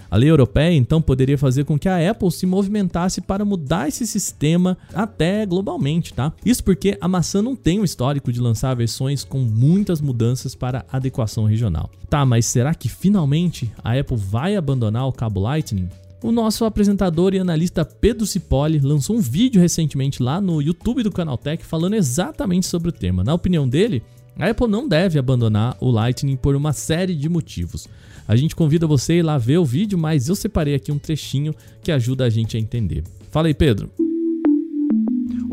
A 0.10 0.16
lei 0.16 0.30
europeia 0.30 0.74
então 0.74 1.02
poderia 1.02 1.38
fazer 1.38 1.66
com 1.66 1.78
que 1.78 1.90
a 1.90 2.10
Apple 2.10 2.32
se 2.32 2.46
movimentasse 2.46 3.20
para 3.20 3.44
mudar 3.44 3.90
esse 3.90 4.08
sistema 4.08 4.78
até 4.94 5.46
globalmente, 5.46 6.14
tá? 6.14 6.32
Isso 6.46 6.64
porque 6.64 6.98
a 7.02 7.08
maçã 7.10 7.42
não 7.42 7.54
tem 7.54 7.82
um 7.82 7.84
histórico 7.84 8.32
de 8.32 8.40
lançar 8.40 8.74
versões 8.78 9.26
com 9.26 9.40
muitas 9.40 10.00
mudanças 10.00 10.56
para 10.56 10.86
adequação 10.90 11.44
regional. 11.44 11.92
Tá, 12.10 12.26
mas 12.26 12.46
será 12.46 12.74
que 12.74 12.88
finalmente 12.88 13.70
a 13.84 13.92
Apple 14.00 14.16
vai 14.16 14.56
abandonar 14.56 15.06
o 15.06 15.12
cabo 15.12 15.42
Lightning? 15.42 15.90
O 16.26 16.32
nosso 16.32 16.66
apresentador 16.66 17.36
e 17.36 17.40
analista 17.40 17.86
Pedro 17.86 18.26
Cipolli 18.26 18.80
lançou 18.80 19.16
um 19.16 19.22
vídeo 19.22 19.62
recentemente 19.62 20.24
lá 20.24 20.42
no 20.42 20.60
YouTube 20.60 21.04
do 21.04 21.12
Canaltech 21.12 21.64
falando 21.64 21.94
exatamente 21.94 22.66
sobre 22.66 22.90
o 22.90 22.92
tema. 22.92 23.24
Na 23.24 23.36
opinião 23.36 23.70
dele, 23.70 24.02
a 24.36 24.50
Apple 24.50 24.68
não 24.68 24.88
deve 24.88 25.20
abandonar 25.20 25.78
o 25.80 25.92
Lightning 25.92 26.36
por 26.36 26.56
uma 26.56 26.74
série 26.74 27.14
de 27.14 27.30
motivos. 27.30 27.88
A 28.28 28.36
gente 28.36 28.56
convida 28.56 28.88
você 28.88 29.14
a 29.14 29.16
ir 29.18 29.22
lá 29.22 29.38
ver 29.38 29.60
o 29.60 29.66
vídeo, 29.66 30.00
mas 30.00 30.28
eu 30.28 30.36
separei 30.36 30.74
aqui 30.74 30.92
um 30.92 30.98
trechinho 30.98 31.54
que 31.84 31.92
ajuda 31.92 32.26
a 32.26 32.30
gente 32.32 32.58
a 32.58 32.60
entender. 32.60 33.04
Fala 33.30 33.46
aí, 33.46 33.54
Pedro. 33.54 33.92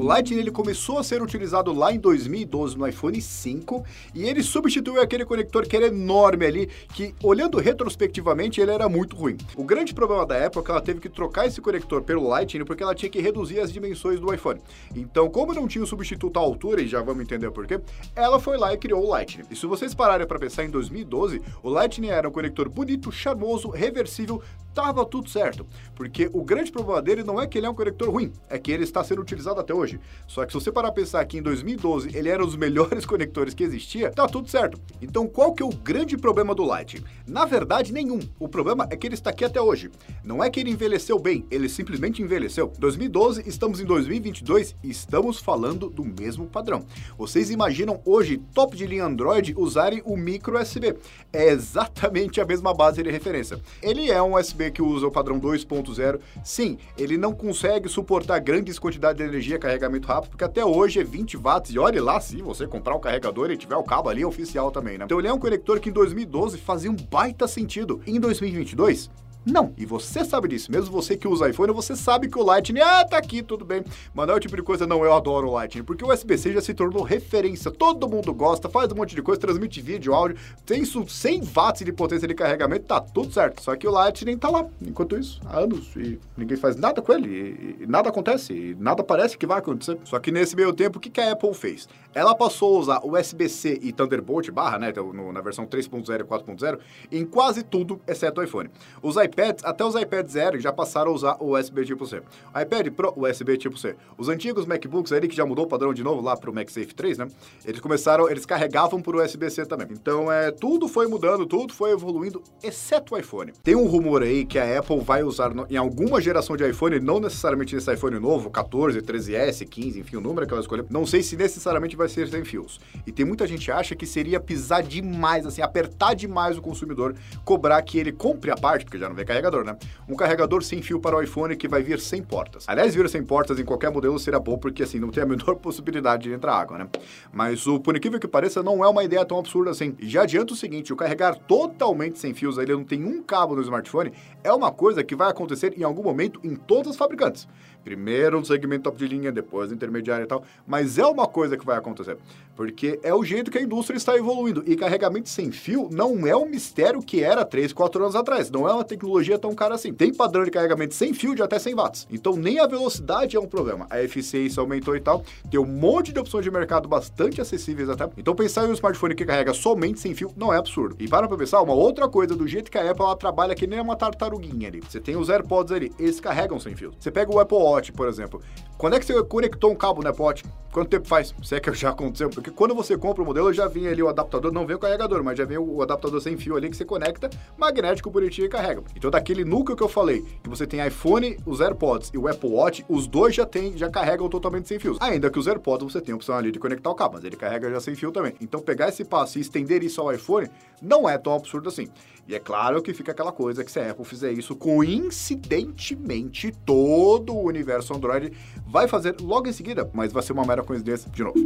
O 0.02 0.04
Lightning 0.04 0.40
ele 0.40 0.50
começou 0.50 0.98
a 0.98 1.04
ser 1.04 1.22
utilizado 1.22 1.72
lá 1.72 1.92
em 1.92 1.98
2012 2.00 2.76
no 2.76 2.88
iPhone 2.88 3.22
5 3.22 3.84
e 4.12 4.24
ele 4.24 4.42
substituiu 4.42 5.00
aquele 5.00 5.24
conector 5.24 5.64
que 5.64 5.76
era 5.76 5.86
enorme 5.86 6.44
ali, 6.44 6.66
que 6.92 7.14
olhando 7.22 7.60
retrospectivamente 7.60 8.60
ele 8.60 8.72
era 8.72 8.88
muito 8.88 9.14
ruim. 9.14 9.36
O 9.54 9.62
grande 9.62 9.94
problema 9.94 10.26
da 10.26 10.44
Apple 10.44 10.60
é 10.60 10.64
que 10.64 10.70
ela 10.72 10.80
teve 10.80 10.98
que 10.98 11.08
trocar 11.08 11.46
esse 11.46 11.60
conector 11.60 12.02
pelo 12.02 12.26
Lightning 12.26 12.64
porque 12.64 12.82
ela 12.82 12.96
tinha 12.96 13.08
que 13.08 13.20
reduzir 13.20 13.60
as 13.60 13.72
dimensões 13.72 14.18
do 14.18 14.34
iPhone. 14.34 14.60
Então, 14.92 15.30
como 15.30 15.54
não 15.54 15.68
tinha 15.68 15.84
o 15.84 15.86
substituto 15.86 16.36
à 16.36 16.42
altura, 16.42 16.82
e 16.82 16.88
já 16.88 17.00
vamos 17.00 17.22
entender 17.22 17.52
por 17.52 17.64
quê, 17.64 17.80
ela 18.16 18.40
foi 18.40 18.58
lá 18.58 18.74
e 18.74 18.78
criou 18.78 19.04
o 19.04 19.08
Lightning. 19.08 19.44
E 19.52 19.54
se 19.54 19.66
vocês 19.66 19.94
pararem 19.94 20.26
para 20.26 20.40
pensar 20.40 20.64
em 20.64 20.70
2012, 20.70 21.40
o 21.62 21.70
Lightning 21.70 22.08
era 22.08 22.28
um 22.28 22.32
conector 22.32 22.68
bonito, 22.68 23.12
charmoso, 23.12 23.68
reversível, 23.68 24.42
tava 24.74 25.04
tudo 25.04 25.28
certo. 25.28 25.66
Porque 25.94 26.30
o 26.32 26.42
grande 26.42 26.72
problema 26.72 27.00
dele 27.00 27.22
não 27.22 27.40
é 27.40 27.46
que 27.46 27.58
ele 27.58 27.66
é 27.66 27.70
um 27.70 27.74
conector 27.74 28.10
ruim, 28.10 28.32
é 28.48 28.58
que 28.58 28.72
ele 28.72 28.84
está 28.84 29.02
sendo 29.04 29.22
utilizado 29.22 29.60
até 29.60 29.74
hoje. 29.74 30.00
Só 30.26 30.44
que 30.44 30.52
se 30.52 30.58
você 30.58 30.72
parar 30.72 30.88
a 30.88 30.92
pensar 30.92 31.24
que 31.24 31.38
em 31.38 31.42
2012 31.42 32.16
ele 32.16 32.28
era 32.28 32.42
um 32.42 32.46
dos 32.46 32.56
melhores 32.56 33.04
conectores 33.06 33.54
que 33.54 33.62
existia, 33.62 34.10
tá 34.10 34.26
tudo 34.26 34.48
certo. 34.48 34.80
Então 35.00 35.26
qual 35.26 35.52
que 35.54 35.62
é 35.62 35.66
o 35.66 35.70
grande 35.70 36.16
problema 36.16 36.54
do 36.54 36.64
Light? 36.64 37.02
Na 37.26 37.44
verdade, 37.44 37.92
nenhum. 37.92 38.20
O 38.38 38.48
problema 38.48 38.86
é 38.90 38.96
que 38.96 39.06
ele 39.06 39.14
está 39.14 39.30
aqui 39.30 39.44
até 39.44 39.60
hoje. 39.60 39.90
Não 40.24 40.42
é 40.42 40.50
que 40.50 40.60
ele 40.60 40.70
envelheceu 40.70 41.18
bem, 41.18 41.46
ele 41.50 41.68
simplesmente 41.68 42.22
envelheceu. 42.22 42.72
2012, 42.78 43.42
estamos 43.46 43.80
em 43.80 43.84
2022 43.84 44.76
e 44.82 44.90
estamos 44.90 45.38
falando 45.38 45.88
do 45.88 46.04
mesmo 46.04 46.46
padrão. 46.46 46.84
Vocês 47.16 47.50
imaginam 47.50 48.00
hoje, 48.04 48.38
top 48.54 48.76
de 48.76 48.86
linha 48.86 49.04
Android, 49.04 49.54
usarem 49.56 50.02
o 50.04 50.16
micro 50.16 50.60
USB. 50.60 50.96
É 51.32 51.48
exatamente 51.48 52.40
a 52.40 52.44
mesma 52.44 52.74
base 52.74 53.02
de 53.02 53.10
referência. 53.10 53.60
Ele 53.82 54.10
é 54.10 54.22
um 54.22 54.36
USB 54.36 54.61
que 54.70 54.82
usa 54.82 55.06
o 55.06 55.10
padrão 55.10 55.40
2.0. 55.40 56.20
Sim, 56.44 56.78
ele 56.96 57.16
não 57.16 57.32
consegue 57.32 57.88
suportar 57.88 58.38
grandes 58.40 58.78
quantidades 58.78 59.18
de 59.18 59.28
energia 59.28 59.58
carregamento 59.58 60.08
rápido, 60.08 60.30
porque 60.30 60.44
até 60.44 60.64
hoje 60.64 61.00
é 61.00 61.04
20 61.04 61.36
watts. 61.36 61.74
E 61.74 61.78
olhe 61.78 62.00
lá 62.00 62.20
se 62.20 62.40
você 62.42 62.66
comprar 62.66 62.94
o 62.94 63.00
carregador 63.00 63.50
e 63.50 63.56
tiver 63.56 63.76
o 63.76 63.82
cabo 63.82 64.08
ali 64.08 64.24
oficial 64.24 64.70
também, 64.70 64.98
né? 64.98 65.04
Então 65.04 65.18
ele 65.18 65.28
é 65.28 65.32
um 65.32 65.38
conector 65.38 65.80
que 65.80 65.88
em 65.88 65.92
2012 65.92 66.58
fazia 66.58 66.90
um 66.90 66.96
baita 66.96 67.46
sentido. 67.48 68.00
Em 68.06 68.18
2022, 68.18 69.10
não. 69.44 69.72
E 69.76 69.84
você 69.84 70.24
sabe 70.24 70.48
disso. 70.48 70.70
Mesmo 70.70 70.92
você 70.92 71.16
que 71.16 71.26
usa 71.26 71.48
iPhone, 71.48 71.72
você 71.72 71.96
sabe 71.96 72.28
que 72.28 72.38
o 72.38 72.42
Lightning, 72.42 72.80
ah, 72.80 73.04
tá 73.04 73.18
aqui, 73.18 73.42
tudo 73.42 73.64
bem. 73.64 73.84
Mas 74.14 74.26
não 74.26 74.34
é 74.34 74.36
o 74.36 74.40
tipo 74.40 74.56
de 74.56 74.62
coisa, 74.62 74.86
não, 74.86 75.04
eu 75.04 75.12
adoro 75.12 75.48
o 75.48 75.52
Lightning. 75.52 75.84
Porque 75.84 76.04
o 76.04 76.12
USB-C 76.12 76.52
já 76.52 76.60
se 76.60 76.74
tornou 76.74 77.02
referência. 77.02 77.70
Todo 77.70 78.08
mundo 78.08 78.32
gosta, 78.32 78.68
faz 78.68 78.90
um 78.92 78.96
monte 78.96 79.14
de 79.14 79.22
coisa, 79.22 79.40
transmite 79.40 79.80
vídeo, 79.80 80.14
áudio. 80.14 80.36
Tem 80.64 80.84
100 80.84 81.42
watts 81.54 81.84
de 81.84 81.92
potência 81.92 82.28
de 82.28 82.34
carregamento, 82.34 82.86
tá 82.86 83.00
tudo 83.00 83.32
certo. 83.32 83.62
Só 83.62 83.74
que 83.76 83.86
o 83.86 83.90
Lightning 83.90 84.38
tá 84.38 84.48
lá, 84.48 84.66
enquanto 84.80 85.16
isso, 85.16 85.40
há 85.46 85.58
anos. 85.58 85.94
E 85.96 86.18
ninguém 86.36 86.56
faz 86.56 86.76
nada 86.76 87.02
com 87.02 87.12
ele. 87.12 87.28
E, 87.28 87.82
e 87.82 87.86
nada 87.86 88.08
acontece. 88.08 88.52
E 88.52 88.76
nada 88.78 89.02
parece 89.02 89.36
que 89.36 89.46
vai 89.46 89.58
acontecer. 89.58 89.98
Só 90.04 90.18
que 90.18 90.30
nesse 90.30 90.54
meio 90.54 90.72
tempo, 90.72 90.98
o 90.98 91.00
que, 91.00 91.10
que 91.10 91.20
a 91.20 91.32
Apple 91.32 91.54
fez? 91.54 91.88
Ela 92.14 92.34
passou 92.34 92.76
a 92.76 92.78
usar 92.78 93.00
USB-C 93.04 93.80
e 93.82 93.92
Thunderbolt 93.92 94.50
barra, 94.50 94.78
né, 94.78 94.90
então, 94.90 95.12
no, 95.12 95.32
na 95.32 95.40
versão 95.40 95.66
3.0 95.66 96.20
e 96.20 96.24
4.0, 96.24 96.78
em 97.10 97.24
quase 97.24 97.62
tudo, 97.62 98.00
exceto 98.06 98.40
o 98.40 98.44
iPhone. 98.44 98.70
Os 99.02 99.16
iPads, 99.32 99.64
até 99.64 99.84
os 99.84 99.94
iPads 99.94 100.32
Zero 100.32 100.60
já 100.60 100.72
passaram 100.72 101.10
a 101.10 101.14
usar 101.14 101.36
o 101.40 101.56
USB 101.56 101.84
tipo 101.84 102.06
C. 102.06 102.22
IPad 102.54 102.88
Pro, 102.90 103.14
USB 103.16 103.56
tipo 103.56 103.78
C. 103.78 103.96
Os 104.18 104.28
antigos 104.28 104.66
MacBooks 104.66 105.12
ali, 105.12 105.26
que 105.26 105.34
já 105.34 105.46
mudou 105.46 105.64
o 105.64 105.68
padrão 105.68 105.94
de 105.94 106.02
novo 106.02 106.20
lá 106.20 106.36
pro 106.36 106.52
MagSafe 106.52 106.94
3, 106.94 107.18
né? 107.18 107.28
Eles 107.64 107.80
começaram, 107.80 108.28
eles 108.28 108.44
carregavam 108.44 109.00
por 109.00 109.16
USB-C 109.16 109.66
também. 109.66 109.88
Então, 109.90 110.30
é, 110.30 110.50
tudo 110.50 110.86
foi 110.86 111.06
mudando, 111.06 111.46
tudo 111.46 111.72
foi 111.72 111.92
evoluindo, 111.92 112.42
exceto 112.62 113.14
o 113.14 113.18
iPhone. 113.18 113.52
Tem 113.62 113.74
um 113.74 113.86
rumor 113.86 114.22
aí 114.22 114.44
que 114.44 114.58
a 114.58 114.78
Apple 114.78 115.00
vai 115.00 115.22
usar 115.22 115.54
no, 115.54 115.66
em 115.68 115.76
alguma 115.76 116.20
geração 116.20 116.56
de 116.56 116.68
iPhone, 116.68 117.00
não 117.00 117.18
necessariamente 117.18 117.74
nesse 117.74 117.92
iPhone 117.92 118.18
novo, 118.18 118.50
14, 118.50 119.00
13S, 119.00 119.66
15, 119.66 120.00
enfim, 120.00 120.16
o 120.16 120.20
número 120.20 120.46
que 120.46 120.52
ela 120.52 120.60
escolheu, 120.60 120.86
não 120.90 121.06
sei 121.06 121.22
se 121.22 121.36
necessariamente 121.36 121.96
vai 121.96 122.08
ser 122.08 122.28
sem 122.28 122.44
fios. 122.44 122.78
E 123.06 123.12
tem 123.12 123.24
muita 123.24 123.46
gente 123.46 123.64
que 123.64 123.70
acha 123.70 123.96
que 123.96 124.06
seria 124.06 124.38
pisar 124.38 124.82
demais, 124.82 125.46
assim, 125.46 125.62
apertar 125.62 126.14
demais 126.14 126.58
o 126.58 126.62
consumidor, 126.62 127.14
cobrar 127.44 127.80
que 127.82 127.98
ele 127.98 128.12
compre 128.12 128.50
a 128.50 128.56
parte, 128.56 128.84
porque 128.84 128.98
já 128.98 129.08
não 129.08 129.16
vem 129.16 129.21
carregador, 129.24 129.64
né? 129.64 129.76
Um 130.08 130.14
carregador 130.14 130.62
sem 130.62 130.82
fio 130.82 131.00
para 131.00 131.16
o 131.16 131.22
iPhone 131.22 131.56
que 131.56 131.68
vai 131.68 131.82
vir 131.82 132.00
sem 132.00 132.22
portas. 132.22 132.64
Aliás, 132.68 132.94
vir 132.94 133.08
sem 133.08 133.22
portas 133.22 133.58
em 133.58 133.64
qualquer 133.64 133.90
modelo 133.90 134.18
seria 134.18 134.40
bom, 134.40 134.58
porque 134.58 134.82
assim, 134.82 134.98
não 134.98 135.10
tem 135.10 135.22
a 135.22 135.26
menor 135.26 135.56
possibilidade 135.56 136.24
de 136.24 136.32
entrar 136.32 136.54
água, 136.54 136.78
né? 136.78 136.88
Mas 137.32 137.66
o, 137.66 137.80
por 137.80 137.96
incrível 137.96 138.18
que 138.18 138.28
pareça, 138.28 138.62
não 138.62 138.84
é 138.84 138.88
uma 138.88 139.04
ideia 139.04 139.24
tão 139.24 139.38
absurda 139.38 139.70
assim. 139.70 139.94
E 139.98 140.08
já 140.08 140.22
adianto 140.22 140.54
o 140.54 140.56
seguinte, 140.56 140.92
o 140.92 140.96
carregar 140.96 141.36
totalmente 141.36 142.18
sem 142.18 142.34
fios, 142.34 142.58
ele 142.58 142.72
não 142.72 142.84
tem 142.84 143.04
um 143.04 143.22
cabo 143.22 143.54
no 143.54 143.62
smartphone, 143.62 144.12
é 144.42 144.52
uma 144.52 144.70
coisa 144.70 145.02
que 145.02 145.14
vai 145.14 145.30
acontecer 145.30 145.74
em 145.78 145.82
algum 145.82 146.02
momento 146.02 146.40
em 146.44 146.54
todos 146.54 146.92
os 146.92 146.96
fabricantes. 146.96 147.48
Primeiro 147.84 148.38
no 148.38 148.44
segmento 148.44 148.84
top 148.84 148.96
de 148.96 149.08
linha, 149.08 149.32
depois 149.32 149.72
intermediário 149.72 150.24
e 150.24 150.26
tal, 150.26 150.42
mas 150.66 150.98
é 150.98 151.06
uma 151.06 151.26
coisa 151.26 151.56
que 151.56 151.66
vai 151.66 151.76
acontecer, 151.76 152.16
porque 152.54 153.00
é 153.02 153.12
o 153.14 153.24
jeito 153.24 153.50
que 153.50 153.58
a 153.58 153.62
indústria 153.62 153.96
está 153.96 154.16
evoluindo. 154.16 154.62
E 154.66 154.76
carregamento 154.76 155.28
sem 155.28 155.50
fio 155.50 155.88
não 155.90 156.26
é 156.26 156.36
um 156.36 156.46
mistério 156.46 157.00
que 157.00 157.22
era 157.22 157.44
3, 157.44 157.72
4 157.72 158.02
anos 158.02 158.16
atrás, 158.16 158.50
não 158.50 158.68
é 158.68 158.72
uma 158.72 158.84
tecnologia 158.84 159.38
tão 159.38 159.54
cara 159.54 159.74
assim. 159.74 159.92
Tem 159.92 160.12
padrão 160.12 160.44
de 160.44 160.50
carregamento 160.50 160.94
sem 160.94 161.12
fio 161.12 161.34
de 161.34 161.42
até 161.42 161.58
100 161.58 161.74
watts. 161.74 162.06
Então 162.10 162.36
nem 162.36 162.60
a 162.60 162.66
velocidade 162.66 163.36
é 163.36 163.40
um 163.40 163.46
problema. 163.46 163.86
A 163.90 164.02
eficiência 164.02 164.60
aumentou 164.60 164.96
e 164.96 165.00
tal. 165.00 165.24
Tem 165.50 165.58
um 165.58 165.66
monte 165.66 166.12
de 166.12 166.20
opções 166.20 166.44
de 166.44 166.50
mercado 166.50 166.88
bastante 166.88 167.40
acessíveis 167.40 167.88
até. 167.88 168.08
Então 168.16 168.34
pensar 168.34 168.66
em 168.66 168.70
um 168.70 168.74
smartphone 168.74 169.14
que 169.14 169.24
carrega 169.24 169.52
somente 169.54 170.00
sem 170.00 170.14
fio 170.14 170.32
não 170.36 170.52
é 170.52 170.58
absurdo. 170.58 170.96
E 170.98 171.08
para 171.08 171.26
pra 171.26 171.36
pensar, 171.36 171.60
uma 171.62 171.74
outra 171.74 172.08
coisa, 172.08 172.34
do 172.34 172.46
jeito 172.46 172.70
que 172.70 172.78
a 172.78 172.90
Apple 172.90 173.04
ela 173.04 173.16
trabalha 173.16 173.54
que 173.54 173.66
nem 173.66 173.80
uma 173.80 173.96
tartaruguinha 173.96 174.68
ali. 174.68 174.80
Você 174.80 175.00
tem 175.00 175.16
os 175.16 175.28
AirPods 175.28 175.72
ali, 175.72 175.92
eles 175.98 176.20
carregam 176.20 176.60
sem 176.60 176.74
fio. 176.74 176.92
Você 176.98 177.10
pega 177.10 177.34
o 177.34 177.40
Apple 177.40 177.56
Watch, 177.56 177.71
por 177.92 178.08
exemplo. 178.08 178.40
Quando 178.82 178.96
é 178.96 178.98
que 178.98 179.06
você 179.06 179.22
conectou 179.22 179.70
um 179.70 179.76
cabo 179.76 180.02
no 180.02 180.08
Apple 180.08 180.24
Watch? 180.24 180.44
Quanto 180.72 180.88
tempo 180.88 181.06
faz? 181.06 181.32
Se 181.40 181.54
é 181.54 181.60
que 181.60 181.72
já 181.72 181.90
aconteceu? 181.90 182.28
Porque 182.28 182.50
quando 182.50 182.74
você 182.74 182.98
compra 182.98 183.22
o 183.22 183.24
modelo, 183.24 183.52
já 183.52 183.68
vem 183.68 183.86
ali 183.86 184.02
o 184.02 184.08
adaptador, 184.08 184.50
não 184.50 184.66
vem 184.66 184.74
o 184.74 184.78
carregador, 184.78 185.22
mas 185.22 185.38
já 185.38 185.44
vem 185.44 185.56
o 185.56 185.80
adaptador 185.82 186.20
sem 186.20 186.36
fio 186.36 186.56
ali 186.56 186.68
que 186.68 186.76
você 186.76 186.84
conecta, 186.84 187.30
magnético, 187.56 188.10
bonitinho 188.10 188.46
e 188.46 188.48
carrega. 188.48 188.82
Então 188.96 189.08
daquele 189.08 189.44
núcleo 189.44 189.76
que 189.76 189.84
eu 189.84 189.88
falei, 189.88 190.24
que 190.42 190.48
você 190.48 190.66
tem 190.66 190.84
iPhone, 190.84 191.38
os 191.46 191.60
AirPods 191.60 192.10
e 192.12 192.18
o 192.18 192.26
Apple 192.26 192.50
Watch, 192.50 192.84
os 192.88 193.06
dois 193.06 193.36
já 193.36 193.46
tem, 193.46 193.78
já 193.78 193.88
carregam 193.88 194.28
totalmente 194.28 194.66
sem 194.66 194.80
fios. 194.80 194.98
Ainda 195.00 195.30
que 195.30 195.38
os 195.38 195.46
AirPods 195.46 195.92
você 195.92 196.00
tem 196.00 196.12
a 196.12 196.16
opção 196.16 196.34
ali 196.34 196.50
de 196.50 196.58
conectar 196.58 196.90
o 196.90 196.94
cabo, 196.96 197.14
mas 197.14 197.24
ele 197.24 197.36
carrega 197.36 197.70
já 197.70 197.78
sem 197.78 197.94
fio 197.94 198.10
também. 198.10 198.34
Então 198.40 198.60
pegar 198.60 198.88
esse 198.88 199.04
passo 199.04 199.38
e 199.38 199.42
estender 199.42 199.84
isso 199.84 200.00
ao 200.00 200.12
iPhone 200.12 200.50
não 200.80 201.08
é 201.08 201.16
tão 201.16 201.34
absurdo 201.34 201.68
assim. 201.68 201.86
E 202.26 202.34
é 202.34 202.38
claro 202.38 202.80
que 202.80 202.94
fica 202.94 203.12
aquela 203.12 203.32
coisa 203.32 203.62
que 203.64 203.70
se 203.70 203.80
a 203.80 203.90
Apple 203.90 204.04
fizer 204.04 204.32
isso 204.32 204.54
coincidentemente, 204.54 206.52
todo 206.64 207.34
o 207.34 207.44
universo 207.44 207.92
Android 207.92 208.32
vai 208.72 208.88
fazer 208.88 209.14
logo 209.20 209.46
em 209.46 209.52
seguida, 209.52 209.88
mas 209.92 210.10
vai 210.10 210.22
ser 210.22 210.32
uma 210.32 210.46
mera 210.46 210.62
coincidência 210.62 211.10
de 211.10 211.22
novo. 211.22 211.38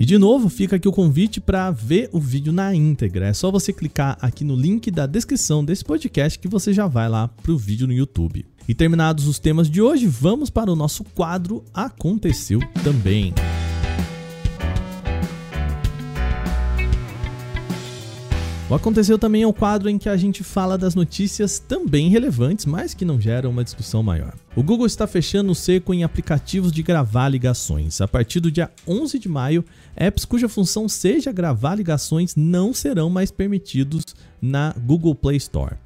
E 0.00 0.04
de 0.04 0.18
novo, 0.18 0.48
fica 0.48 0.76
aqui 0.76 0.88
o 0.88 0.92
convite 0.92 1.40
para 1.40 1.70
ver 1.70 2.08
o 2.12 2.20
vídeo 2.20 2.52
na 2.52 2.74
íntegra. 2.74 3.28
É 3.28 3.32
só 3.32 3.50
você 3.50 3.72
clicar 3.72 4.18
aqui 4.20 4.44
no 4.44 4.56
link 4.56 4.90
da 4.90 5.06
descrição 5.06 5.64
desse 5.64 5.84
podcast 5.84 6.38
que 6.38 6.48
você 6.48 6.72
já 6.72 6.86
vai 6.88 7.08
lá 7.08 7.28
para 7.28 7.52
o 7.52 7.58
vídeo 7.58 7.86
no 7.86 7.92
YouTube. 7.92 8.44
E 8.68 8.74
terminados 8.74 9.26
os 9.26 9.38
temas 9.38 9.70
de 9.70 9.80
hoje, 9.80 10.06
vamos 10.06 10.50
para 10.50 10.70
o 10.70 10.76
nosso 10.76 11.04
quadro 11.04 11.64
Aconteceu 11.72 12.60
Também. 12.82 13.32
O 18.70 18.74
Aconteceu 18.74 19.18
também 19.18 19.42
é 19.42 19.46
o 19.46 19.52
quadro 19.52 19.88
em 19.88 19.96
que 19.96 20.10
a 20.10 20.16
gente 20.18 20.44
fala 20.44 20.76
das 20.76 20.94
notícias 20.94 21.58
também 21.58 22.10
relevantes, 22.10 22.66
mas 22.66 22.92
que 22.92 23.02
não 23.02 23.18
geram 23.18 23.48
uma 23.48 23.64
discussão 23.64 24.02
maior. 24.02 24.34
O 24.54 24.62
Google 24.62 24.86
está 24.86 25.06
fechando 25.06 25.50
o 25.50 25.54
cerco 25.54 25.94
em 25.94 26.04
aplicativos 26.04 26.70
de 26.70 26.82
gravar 26.82 27.30
ligações. 27.30 28.02
A 28.02 28.06
partir 28.06 28.40
do 28.40 28.52
dia 28.52 28.70
11 28.86 29.18
de 29.18 29.26
maio, 29.26 29.64
apps 29.96 30.26
cuja 30.26 30.50
função 30.50 30.86
seja 30.86 31.32
gravar 31.32 31.76
ligações 31.76 32.36
não 32.36 32.74
serão 32.74 33.08
mais 33.08 33.30
permitidos 33.30 34.04
na 34.38 34.74
Google 34.84 35.14
Play 35.14 35.38
Store. 35.38 35.76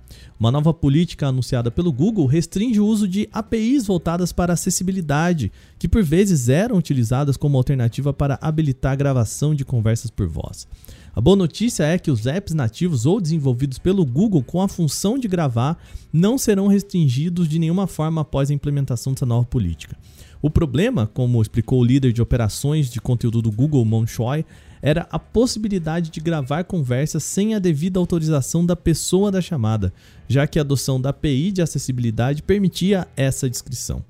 Uma 0.42 0.50
nova 0.50 0.74
política 0.74 1.28
anunciada 1.28 1.70
pelo 1.70 1.92
Google 1.92 2.26
restringe 2.26 2.80
o 2.80 2.86
uso 2.88 3.06
de 3.06 3.28
APIs 3.32 3.86
voltadas 3.86 4.32
para 4.32 4.54
acessibilidade, 4.54 5.52
que 5.78 5.86
por 5.86 6.02
vezes 6.02 6.48
eram 6.48 6.76
utilizadas 6.76 7.36
como 7.36 7.56
alternativa 7.56 8.12
para 8.12 8.40
habilitar 8.42 8.90
a 8.90 8.96
gravação 8.96 9.54
de 9.54 9.64
conversas 9.64 10.10
por 10.10 10.26
voz. 10.26 10.66
A 11.14 11.20
boa 11.20 11.36
notícia 11.36 11.84
é 11.84 11.96
que 11.96 12.10
os 12.10 12.26
apps 12.26 12.54
nativos 12.54 13.06
ou 13.06 13.20
desenvolvidos 13.20 13.78
pelo 13.78 14.04
Google 14.04 14.42
com 14.42 14.60
a 14.60 14.66
função 14.66 15.16
de 15.16 15.28
gravar 15.28 15.78
não 16.12 16.36
serão 16.36 16.66
restringidos 16.66 17.46
de 17.46 17.60
nenhuma 17.60 17.86
forma 17.86 18.22
após 18.22 18.50
a 18.50 18.54
implementação 18.54 19.12
dessa 19.12 19.24
nova 19.24 19.46
política. 19.46 19.96
O 20.42 20.50
problema, 20.50 21.06
como 21.06 21.40
explicou 21.40 21.80
o 21.80 21.84
líder 21.84 22.12
de 22.12 22.20
operações 22.20 22.90
de 22.90 23.00
conteúdo 23.00 23.42
do 23.42 23.52
Google, 23.52 23.84
Mon 23.84 24.08
Choi, 24.08 24.44
era 24.82 25.06
a 25.10 25.18
possibilidade 25.18 26.10
de 26.10 26.20
gravar 26.20 26.64
conversas 26.64 27.22
sem 27.22 27.54
a 27.54 27.60
devida 27.60 28.00
autorização 28.00 28.66
da 28.66 28.74
pessoa 28.74 29.30
da 29.30 29.40
chamada, 29.40 29.92
já 30.28 30.46
que 30.46 30.58
a 30.58 30.62
adoção 30.62 31.00
da 31.00 31.10
API 31.10 31.52
de 31.52 31.62
acessibilidade 31.62 32.42
permitia 32.42 33.06
essa 33.16 33.48
descrição. 33.48 34.04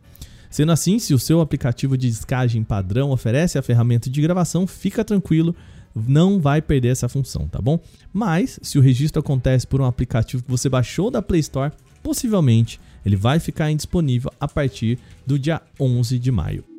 Sendo 0.51 0.73
assim, 0.73 0.99
se 0.99 1.15
o 1.15 1.19
seu 1.19 1.41
aplicativo 1.41 1.97
de 1.97 2.09
descagem 2.09 2.65
padrão 2.65 3.11
oferece 3.11 3.59
a 3.59 3.63
ferramenta 3.63 4.09
de 4.11 4.21
gravação, 4.21 4.67
fica 4.67 5.05
tranquilo, 5.05 5.55
não 5.95 6.41
vai 6.41 6.63
perder 6.63 6.89
essa 6.89 7.09
função, 7.09 7.47
tá 7.47 7.61
bom? 7.61 7.79
Mas 8.13 8.59
se 8.63 8.79
o 8.79 8.83
registro 8.83 9.21
acontece 9.21 9.67
por 9.67 9.81
um 9.81 9.87
aplicativo 9.87 10.43
que 10.43 10.51
você 10.51 10.69
baixou 10.69 11.11
da 11.11 11.23
Play 11.23 11.41
Store, 11.41 11.73
possivelmente 12.03 12.81
ele 13.05 13.17
vai 13.17 13.39
ficar 13.39 13.71
indisponível 13.71 14.33
a 14.41 14.49
partir 14.49 14.99
do 15.27 15.39
dia 15.39 15.61
11 15.79 16.19
de 16.19 16.31
maio. 16.31 16.72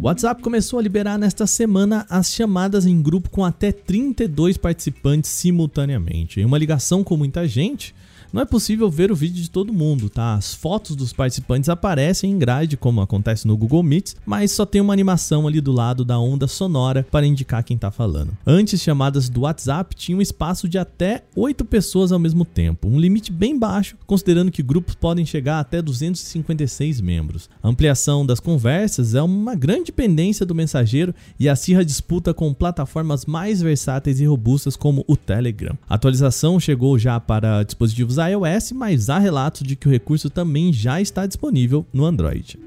O 0.00 0.06
WhatsApp 0.06 0.40
começou 0.40 0.78
a 0.78 0.82
liberar 0.82 1.18
nesta 1.18 1.44
semana 1.44 2.06
as 2.08 2.32
chamadas 2.32 2.86
em 2.86 3.02
grupo 3.02 3.28
com 3.30 3.44
até 3.44 3.72
32 3.72 4.56
participantes 4.56 5.28
simultaneamente. 5.28 6.40
Em 6.40 6.44
uma 6.44 6.56
ligação 6.56 7.02
com 7.02 7.16
muita 7.16 7.48
gente, 7.48 7.92
não 8.32 8.42
é 8.42 8.44
possível 8.44 8.90
ver 8.90 9.12
o 9.12 9.16
vídeo 9.16 9.42
de 9.42 9.50
todo 9.50 9.72
mundo, 9.72 10.08
tá? 10.08 10.34
As 10.34 10.54
fotos 10.54 10.96
dos 10.96 11.12
participantes 11.12 11.68
aparecem 11.68 12.30
em 12.30 12.38
grade, 12.38 12.76
como 12.76 13.00
acontece 13.00 13.46
no 13.46 13.56
Google 13.56 13.82
Meets, 13.82 14.16
mas 14.24 14.52
só 14.52 14.64
tem 14.64 14.80
uma 14.80 14.92
animação 14.92 15.46
ali 15.46 15.60
do 15.60 15.72
lado 15.72 16.04
da 16.04 16.18
onda 16.18 16.46
sonora 16.46 17.06
para 17.10 17.26
indicar 17.26 17.62
quem 17.62 17.76
tá 17.76 17.90
falando. 17.90 18.36
Antes, 18.46 18.80
chamadas 18.80 19.28
do 19.28 19.42
WhatsApp 19.42 19.94
tinham 19.94 20.20
espaço 20.20 20.68
de 20.68 20.78
até 20.78 21.24
8 21.36 21.64
pessoas 21.64 22.12
ao 22.12 22.18
mesmo 22.18 22.44
tempo, 22.44 22.88
um 22.88 22.98
limite 22.98 23.32
bem 23.32 23.58
baixo, 23.58 23.96
considerando 24.06 24.50
que 24.50 24.62
grupos 24.62 24.94
podem 24.94 25.26
chegar 25.26 25.60
até 25.60 25.82
256 25.82 27.00
membros. 27.00 27.48
A 27.62 27.68
ampliação 27.68 28.24
das 28.24 28.40
conversas 28.40 29.14
é 29.14 29.22
uma 29.22 29.54
grande 29.54 29.92
dependência 29.98 30.46
do 30.46 30.54
mensageiro 30.54 31.14
e 31.40 31.48
acirra 31.48 31.84
disputa 31.84 32.32
com 32.32 32.54
plataformas 32.54 33.26
mais 33.26 33.60
versáteis 33.60 34.20
e 34.20 34.26
robustas 34.26 34.76
como 34.76 35.04
o 35.08 35.16
Telegram. 35.16 35.76
A 35.88 35.96
atualização 35.96 36.60
chegou 36.60 36.98
já 36.98 37.18
para 37.18 37.64
dispositivos 37.64 38.17
iOS, 38.20 38.72
mas 38.72 39.08
há 39.08 39.18
relatos 39.18 39.62
de 39.62 39.76
que 39.76 39.88
o 39.88 39.90
recurso 39.90 40.28
também 40.28 40.72
já 40.72 41.00
está 41.00 41.26
disponível 41.26 41.86
no 41.92 42.04
Android. 42.04 42.58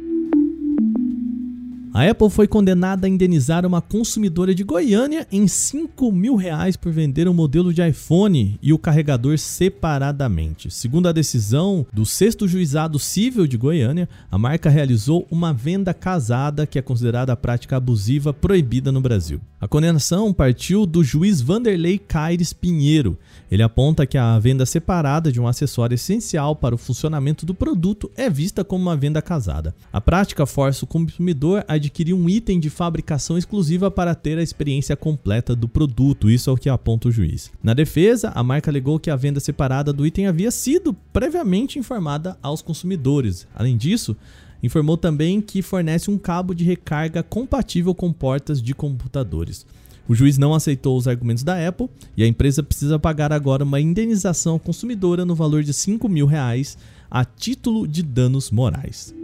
A 1.94 2.10
Apple 2.10 2.30
foi 2.30 2.48
condenada 2.48 3.06
a 3.06 3.10
indenizar 3.10 3.66
uma 3.66 3.82
consumidora 3.82 4.56
de 4.56 4.64
Goiânia 4.64 5.28
em 5.30 5.46
5 5.46 6.10
mil 6.10 6.38
reais 6.38 6.78
por 6.78 6.90
vender 6.90 7.28
um 7.28 7.34
modelo 7.34 7.74
de 7.74 7.86
iPhone 7.86 8.58
e 8.62 8.72
o 8.72 8.80
carregador 8.80 9.38
separadamente. 9.38 10.72
Segundo 10.72 11.10
a 11.10 11.12
decisão 11.12 11.86
do 11.92 12.06
sexto 12.06 12.48
juizado 12.48 12.98
civil 12.98 13.46
de 13.46 13.58
Goiânia, 13.58 14.08
a 14.32 14.38
marca 14.38 14.70
realizou 14.70 15.28
uma 15.30 15.52
venda 15.52 15.94
casada 15.94 16.66
que 16.66 16.80
é 16.80 16.82
considerada 16.82 17.34
a 17.34 17.36
prática 17.38 17.76
abusiva 17.76 18.32
proibida 18.32 18.90
no 18.90 19.02
Brasil. 19.02 19.42
A 19.62 19.68
condenação 19.68 20.34
partiu 20.34 20.88
do 20.88 21.04
juiz 21.04 21.40
Vanderlei 21.40 22.00
Caires 22.00 22.52
Pinheiro. 22.52 23.16
Ele 23.52 23.62
aponta 23.62 24.08
que 24.08 24.18
a 24.18 24.40
venda 24.40 24.66
separada 24.66 25.32
de 25.32 25.40
um 25.40 25.46
acessório 25.46 25.94
essencial 25.94 26.56
para 26.56 26.74
o 26.74 26.80
funcionamento 26.80 27.46
do 27.46 27.54
produto 27.54 28.10
é 28.18 28.28
vista 28.28 28.64
como 28.64 28.82
uma 28.82 28.98
venda 28.98 29.22
casada. 29.22 29.76
A 29.94 30.02
prática 30.02 30.48
força 30.48 30.84
o 30.84 30.88
consumidor 30.88 31.64
a 31.68 31.74
adquirir 31.74 32.16
um 32.16 32.28
item 32.28 32.60
de 32.60 32.72
fabricação 32.72 33.38
exclusiva 33.38 33.92
para 33.92 34.16
ter 34.16 34.40
a 34.40 34.42
experiência 34.42 34.96
completa 34.96 35.56
do 35.56 35.68
produto, 35.68 36.28
isso 36.28 36.50
é 36.50 36.54
o 36.54 36.58
que 36.58 36.68
aponta 36.68 37.10
o 37.10 37.12
juiz. 37.12 37.52
Na 37.62 37.76
defesa, 37.76 38.32
a 38.34 38.42
marca 38.42 38.72
alegou 38.72 39.00
que 39.00 39.12
a 39.12 39.16
venda 39.16 39.40
separada 39.40 39.94
do 39.94 40.08
item 40.08 40.26
havia 40.26 40.50
sido 40.50 40.92
previamente 41.14 41.78
informada 41.78 42.36
aos 42.42 42.64
consumidores. 42.64 43.48
Além 43.54 43.78
disso, 43.78 44.18
informou 44.62 44.98
também 44.98 45.42
que 45.42 45.62
fornece 45.62 46.10
um 46.10 46.18
cabo 46.18 46.54
de 46.54 46.64
recarga 46.64 47.24
compatível 47.24 47.94
com 47.94 48.12
portas 48.12 48.62
de 48.62 48.74
computadores. 48.74 49.66
O 50.08 50.16
juiz 50.16 50.38
não 50.38 50.54
aceitou 50.54 50.98
os 50.98 51.08
argumentos 51.08 51.44
da 51.44 51.68
Apple 51.68 51.90
e 52.18 52.24
a 52.24 52.28
empresa 52.28 52.62
precisa 52.62 53.00
pagar 53.00 53.32
agora 53.32 53.64
uma 53.64 53.80
indenização 53.80 54.60
consumidora 54.60 55.24
no 55.24 55.36
valor 55.36 55.64
de 55.64 55.74
5 55.74 56.10
mil 56.10 56.26
reais 56.26 56.78
a 57.10 57.24
título 57.24 57.88
de 57.88 58.04
danos 58.04 58.52
morais. 58.52 59.16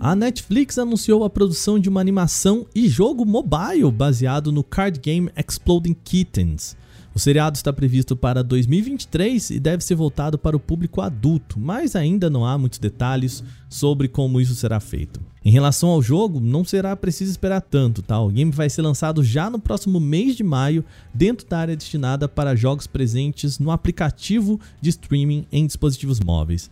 A 0.00 0.14
Netflix 0.14 0.78
anunciou 0.78 1.24
a 1.24 1.30
produção 1.30 1.78
de 1.78 1.88
uma 1.88 2.00
animação 2.00 2.66
e 2.74 2.88
jogo 2.88 3.24
mobile 3.24 3.90
baseado 3.90 4.52
no 4.52 4.62
card 4.62 5.00
game 5.00 5.30
Exploding 5.36 5.96
Kittens. 6.04 6.76
O 7.14 7.18
seriado 7.20 7.56
está 7.56 7.72
previsto 7.72 8.16
para 8.16 8.42
2023 8.42 9.50
e 9.50 9.60
deve 9.60 9.84
ser 9.84 9.94
voltado 9.94 10.36
para 10.36 10.56
o 10.56 10.60
público 10.60 11.00
adulto, 11.00 11.60
mas 11.60 11.94
ainda 11.94 12.28
não 12.28 12.44
há 12.44 12.58
muitos 12.58 12.80
detalhes 12.80 13.44
sobre 13.68 14.08
como 14.08 14.40
isso 14.40 14.56
será 14.56 14.80
feito. 14.80 15.20
Em 15.44 15.52
relação 15.52 15.90
ao 15.90 16.02
jogo, 16.02 16.40
não 16.40 16.64
será 16.64 16.96
preciso 16.96 17.30
esperar 17.30 17.60
tanto, 17.60 18.02
tá? 18.02 18.18
O 18.20 18.30
game 18.30 18.50
vai 18.50 18.68
ser 18.68 18.82
lançado 18.82 19.22
já 19.22 19.48
no 19.48 19.60
próximo 19.60 20.00
mês 20.00 20.34
de 20.34 20.42
maio, 20.42 20.84
dentro 21.14 21.46
da 21.46 21.58
área 21.58 21.76
destinada 21.76 22.26
para 22.26 22.56
jogos 22.56 22.88
presentes 22.88 23.60
no 23.60 23.70
aplicativo 23.70 24.58
de 24.80 24.90
streaming 24.90 25.46
em 25.52 25.66
dispositivos 25.68 26.18
móveis. 26.18 26.68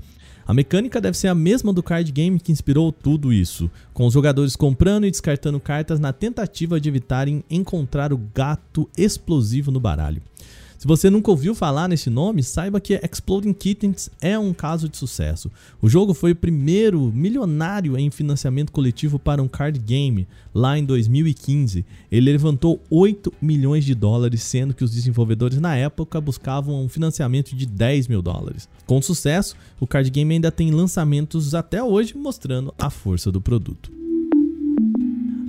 A 0.46 0.52
mecânica 0.52 1.00
deve 1.00 1.16
ser 1.16 1.28
a 1.28 1.34
mesma 1.34 1.72
do 1.72 1.82
card 1.82 2.10
game 2.10 2.40
que 2.40 2.50
inspirou 2.50 2.90
tudo 2.90 3.32
isso, 3.32 3.70
com 3.94 4.06
os 4.06 4.12
jogadores 4.12 4.56
comprando 4.56 5.06
e 5.06 5.10
descartando 5.10 5.60
cartas 5.60 6.00
na 6.00 6.12
tentativa 6.12 6.80
de 6.80 6.88
evitarem 6.88 7.44
encontrar 7.48 8.12
o 8.12 8.20
gato 8.34 8.88
explosivo 8.96 9.70
no 9.70 9.78
baralho. 9.78 10.20
Se 10.82 10.88
você 10.88 11.08
nunca 11.08 11.30
ouviu 11.30 11.54
falar 11.54 11.88
nesse 11.88 12.10
nome, 12.10 12.42
saiba 12.42 12.80
que 12.80 12.94
Exploding 12.94 13.52
Kittens 13.52 14.10
é 14.20 14.36
um 14.36 14.52
caso 14.52 14.88
de 14.88 14.96
sucesso. 14.96 15.48
O 15.80 15.88
jogo 15.88 16.12
foi 16.12 16.32
o 16.32 16.36
primeiro 16.36 17.00
milionário 17.14 17.96
em 17.96 18.10
financiamento 18.10 18.72
coletivo 18.72 19.16
para 19.16 19.40
um 19.40 19.46
card 19.46 19.78
game 19.78 20.26
lá 20.52 20.76
em 20.76 20.84
2015. 20.84 21.86
Ele 22.10 22.32
levantou 22.32 22.82
8 22.90 23.32
milhões 23.40 23.84
de 23.84 23.94
dólares, 23.94 24.42
sendo 24.42 24.74
que 24.74 24.82
os 24.82 24.90
desenvolvedores 24.90 25.60
na 25.60 25.76
época 25.76 26.20
buscavam 26.20 26.84
um 26.84 26.88
financiamento 26.88 27.54
de 27.54 27.64
10 27.64 28.08
mil 28.08 28.20
dólares. 28.20 28.68
Com 28.84 29.00
sucesso, 29.00 29.54
o 29.78 29.86
card 29.86 30.10
game 30.10 30.34
ainda 30.34 30.50
tem 30.50 30.72
lançamentos 30.72 31.54
até 31.54 31.80
hoje 31.80 32.16
mostrando 32.16 32.74
a 32.76 32.90
força 32.90 33.30
do 33.30 33.40
produto. 33.40 34.01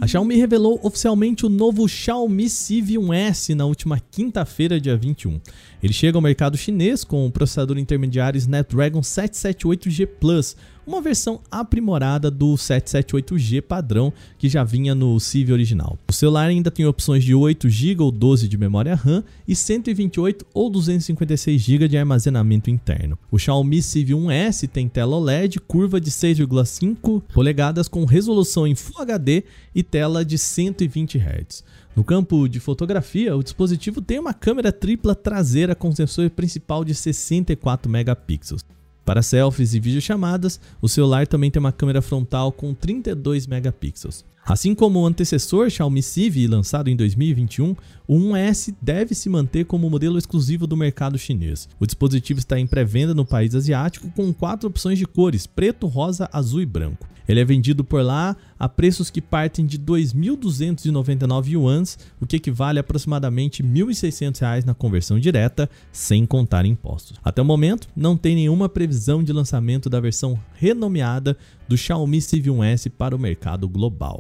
A 0.04 0.06
Xiaomi 0.06 0.36
revelou 0.36 0.82
oficialmente 0.84 1.46
o 1.46 1.50
novo 1.50 1.88
Xiaomi 1.88 2.50
Civi 2.50 2.96
1S 2.96 3.56
na 3.56 3.63
última 3.63 4.02
quinta-feira, 4.12 4.78
dia 4.78 4.98
21. 4.98 5.39
Ele 5.82 5.94
chega 5.94 6.18
ao 6.18 6.22
mercado 6.22 6.58
chinês 6.58 7.06
com 7.06 7.26
o 7.26 7.32
processador 7.32 7.78
intermediário 7.78 8.38
Snapdragon 8.38 9.00
778G 9.00 10.06
Plus, 10.20 10.58
uma 10.86 11.02
versão 11.02 11.41
aprimorada 11.50 12.30
do 12.30 12.54
778G 12.56 13.62
padrão 13.62 14.13
que 14.38 14.50
já 14.50 14.63
vinha 14.63 14.93
no 14.93 15.19
Civi 15.19 15.54
original. 15.54 15.98
O 16.08 16.13
celular 16.13 16.48
ainda 16.48 16.69
tem 16.69 16.86
opções 16.86 17.24
de 17.24 17.34
8GB 17.34 18.00
ou 18.02 18.12
12 18.12 18.48
de 18.48 18.58
memória 18.58 18.96
RAM 18.96 19.24
e 19.48 19.56
128 19.56 20.46
ou 20.54 20.72
256GB 20.72 21.88
de 21.88 21.98
armazenamento 21.98 22.69
interno. 22.69 23.17
O 23.32 23.39
Xiaomi 23.39 23.82
Civi 23.82 24.13
1S 24.13 24.67
tem 24.67 24.88
tela 24.88 25.15
OLED 25.15 25.60
curva 25.60 26.00
de 26.00 26.12
6,5 26.12 27.22
polegadas 27.34 27.88
com 27.88 28.06
resolução 28.06 28.67
em 28.67 28.76
Full 28.76 29.02
HD 29.02 29.43
e 29.74 29.84
tela 29.84 30.24
de 30.26 30.38
120 30.38 31.17
Hz. 31.17 31.63
No 31.96 32.04
campo 32.04 32.48
de 32.48 32.60
fotografia, 32.60 33.36
o 33.36 33.43
dispositivo 33.43 34.02
tem 34.02 34.17
uma 34.17 34.34
câmera 34.34 34.72
tripla 34.72 35.13
traseira 35.13 35.76
com 35.76 35.91
sensor 35.91 36.30
principal 36.32 36.84
de 36.84 36.96
64 36.96 37.89
megapixels. 37.89 38.63
Para 39.06 39.22
selfies 39.22 39.74
e 39.74 39.80
videochamadas, 39.80 40.60
o 40.82 40.88
celular 40.88 41.28
também 41.28 41.52
tem 41.52 41.60
uma 41.60 41.72
câmera 41.72 42.02
frontal 42.02 42.52
com 42.52 42.74
32 42.74 43.48
megapixels. 43.48 44.24
Assim 44.45 44.75
como 44.75 44.99
o 44.99 45.06
antecessor 45.06 45.69
Xiaomi 45.69 46.03
Civi, 46.03 46.47
lançado 46.47 46.89
em 46.89 46.95
2021, 46.97 47.75
o 48.06 48.17
1S 48.17 48.75
deve 48.82 49.15
se 49.15 49.29
manter 49.29 49.65
como 49.65 49.89
modelo 49.89 50.17
exclusivo 50.17 50.67
do 50.67 50.75
mercado 50.75 51.17
chinês. 51.17 51.69
O 51.79 51.86
dispositivo 51.86 52.39
está 52.39 52.60
em 52.60 52.67
pré-venda 52.67 53.13
no 53.13 53.25
país 53.25 53.56
asiático 53.56 54.12
com 54.12 54.34
quatro 54.34 54.67
opções 54.67 54.99
de 54.99 55.06
cores: 55.06 55.47
preto, 55.47 55.88
rosa, 55.88 56.29
azul 56.34 56.62
e 56.62 56.65
branco. 56.65 57.08
Ele 57.27 57.39
é 57.39 57.45
vendido 57.45 57.84
por 57.84 58.03
lá 58.03 58.36
a 58.60 58.67
preços 58.67 59.10
que 59.10 59.21
partem 59.21 59.65
de 59.65 59.79
2.299 59.79 61.51
yuans, 61.51 61.97
o 62.19 62.25
que 62.25 62.36
equivale 62.36 62.79
a 62.79 62.82
aproximadamente 62.82 63.62
R$ 63.62 63.69
1.600 63.69 64.65
na 64.65 64.73
conversão 64.73 65.19
direta, 65.19 65.69
sem 65.91 66.25
contar 66.25 66.65
impostos. 66.65 67.17
Até 67.23 67.41
o 67.41 67.45
momento, 67.45 67.88
não 67.95 68.17
tem 68.17 68.36
nenhuma 68.36 68.67
previsão 68.67 69.23
de 69.23 69.32
lançamento 69.32 69.89
da 69.89 69.99
versão 69.99 70.38
renomeada 70.56 71.38
do 71.67 71.77
Xiaomi 71.77 72.21
Civi 72.21 72.49
1S 72.49 72.89
para 72.89 73.15
o 73.15 73.19
mercado 73.19 73.69
global. 73.69 74.19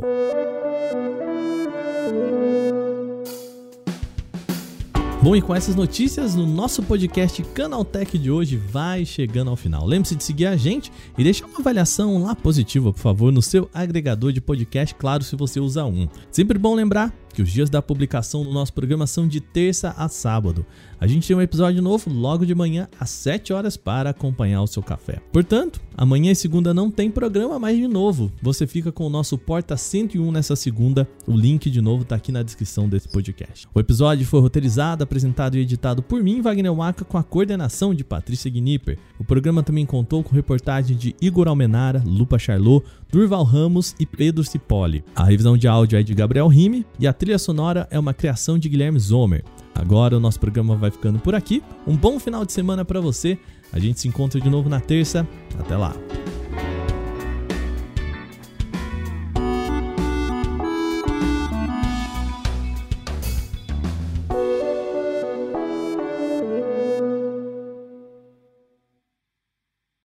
Bom, 5.23 5.37
e 5.37 5.41
com 5.41 5.55
essas 5.55 5.73
notícias, 5.73 6.35
o 6.35 6.45
nosso 6.45 6.83
podcast 6.83 7.41
Canaltech 7.53 8.17
de 8.17 8.29
hoje 8.29 8.57
vai 8.57 9.05
chegando 9.05 9.49
ao 9.49 9.55
final. 9.55 9.85
Lembre-se 9.85 10.17
de 10.17 10.23
seguir 10.23 10.47
a 10.47 10.57
gente 10.57 10.91
e 11.17 11.23
deixar 11.23 11.45
uma 11.45 11.59
avaliação 11.59 12.21
lá 12.23 12.35
positiva, 12.35 12.91
por 12.91 12.99
favor, 12.99 13.31
no 13.31 13.41
seu 13.41 13.69
agregador 13.73 14.33
de 14.33 14.41
podcast, 14.41 14.93
claro, 14.95 15.23
se 15.23 15.37
você 15.37 15.61
usa 15.61 15.85
um. 15.85 16.09
Sempre 16.29 16.59
bom 16.59 16.75
lembrar 16.75 17.13
que 17.33 17.41
os 17.41 17.51
dias 17.51 17.69
da 17.69 17.81
publicação 17.81 18.43
do 18.43 18.51
nosso 18.51 18.71
programa 18.71 19.07
são 19.07 19.27
de 19.27 19.41
terça 19.41 19.93
a 19.97 20.07
sábado. 20.07 20.65
A 21.03 21.07
gente 21.07 21.27
tem 21.27 21.35
um 21.35 21.41
episódio 21.41 21.81
novo 21.81 22.09
logo 22.09 22.45
de 22.45 22.55
manhã 22.55 22.87
às 22.97 23.09
7 23.09 23.51
horas 23.51 23.75
para 23.75 24.11
acompanhar 24.11 24.61
o 24.61 24.67
seu 24.67 24.81
café. 24.81 25.19
Portanto, 25.33 25.81
amanhã 25.97 26.31
e 26.31 26.35
segunda 26.35 26.73
não 26.73 26.89
tem 26.89 27.11
programa, 27.11 27.59
mas 27.59 27.75
de 27.75 27.89
novo, 27.89 28.31
você 28.41 28.65
fica 28.65 28.89
com 28.89 29.05
o 29.05 29.09
nosso 29.09 29.37
Porta 29.37 29.75
101 29.75 30.31
nessa 30.31 30.55
segunda. 30.55 31.05
O 31.27 31.35
link 31.35 31.69
de 31.69 31.81
novo 31.81 32.03
está 32.03 32.15
aqui 32.15 32.31
na 32.31 32.41
descrição 32.41 32.87
desse 32.87 33.09
podcast. 33.09 33.67
O 33.73 33.79
episódio 33.81 34.25
foi 34.25 34.39
roteirizado, 34.39 35.03
apresentado 35.03 35.57
e 35.57 35.59
editado 35.59 36.01
por 36.01 36.23
mim, 36.23 36.41
Wagner 36.41 36.73
Waka, 36.73 37.03
com 37.03 37.17
a 37.17 37.23
coordenação 37.23 37.93
de 37.93 38.05
Patrícia 38.05 38.49
Gnipper. 38.49 38.97
O 39.19 39.25
programa 39.25 39.61
também 39.61 39.85
contou 39.85 40.23
com 40.23 40.33
reportagem 40.33 40.95
de 40.95 41.13
Igor 41.19 41.49
Almenara, 41.49 42.01
Lupa 42.05 42.39
Charlot, 42.39 42.85
Durval 43.11 43.43
Ramos 43.43 43.93
e 43.99 44.05
Pedro 44.05 44.43
Cipoli. 44.43 45.03
A 45.15 45.23
revisão 45.23 45.55
de 45.57 45.67
áudio 45.67 45.99
é 45.99 46.03
de 46.03 46.15
Gabriel 46.15 46.47
Rime 46.47 46.85
e 46.99 47.05
a 47.05 47.13
trilha 47.23 47.39
sonora 47.39 47.87
é 47.89 47.97
uma 47.97 48.13
criação 48.13 48.59
de 48.59 48.67
Guilherme 48.67 48.99
Zomer. 48.99 49.45
Agora 49.73 50.17
o 50.17 50.19
nosso 50.19 50.37
programa 50.37 50.75
vai 50.75 50.91
ficando 50.91 51.19
por 51.19 51.33
aqui. 51.33 51.63
Um 51.87 51.95
bom 51.95 52.19
final 52.19 52.43
de 52.43 52.51
semana 52.51 52.83
para 52.83 52.99
você. 52.99 53.39
A 53.71 53.79
gente 53.79 54.01
se 54.01 54.09
encontra 54.09 54.41
de 54.41 54.49
novo 54.49 54.67
na 54.67 54.81
terça. 54.81 55.25
Até 55.57 55.77
lá. 55.77 55.95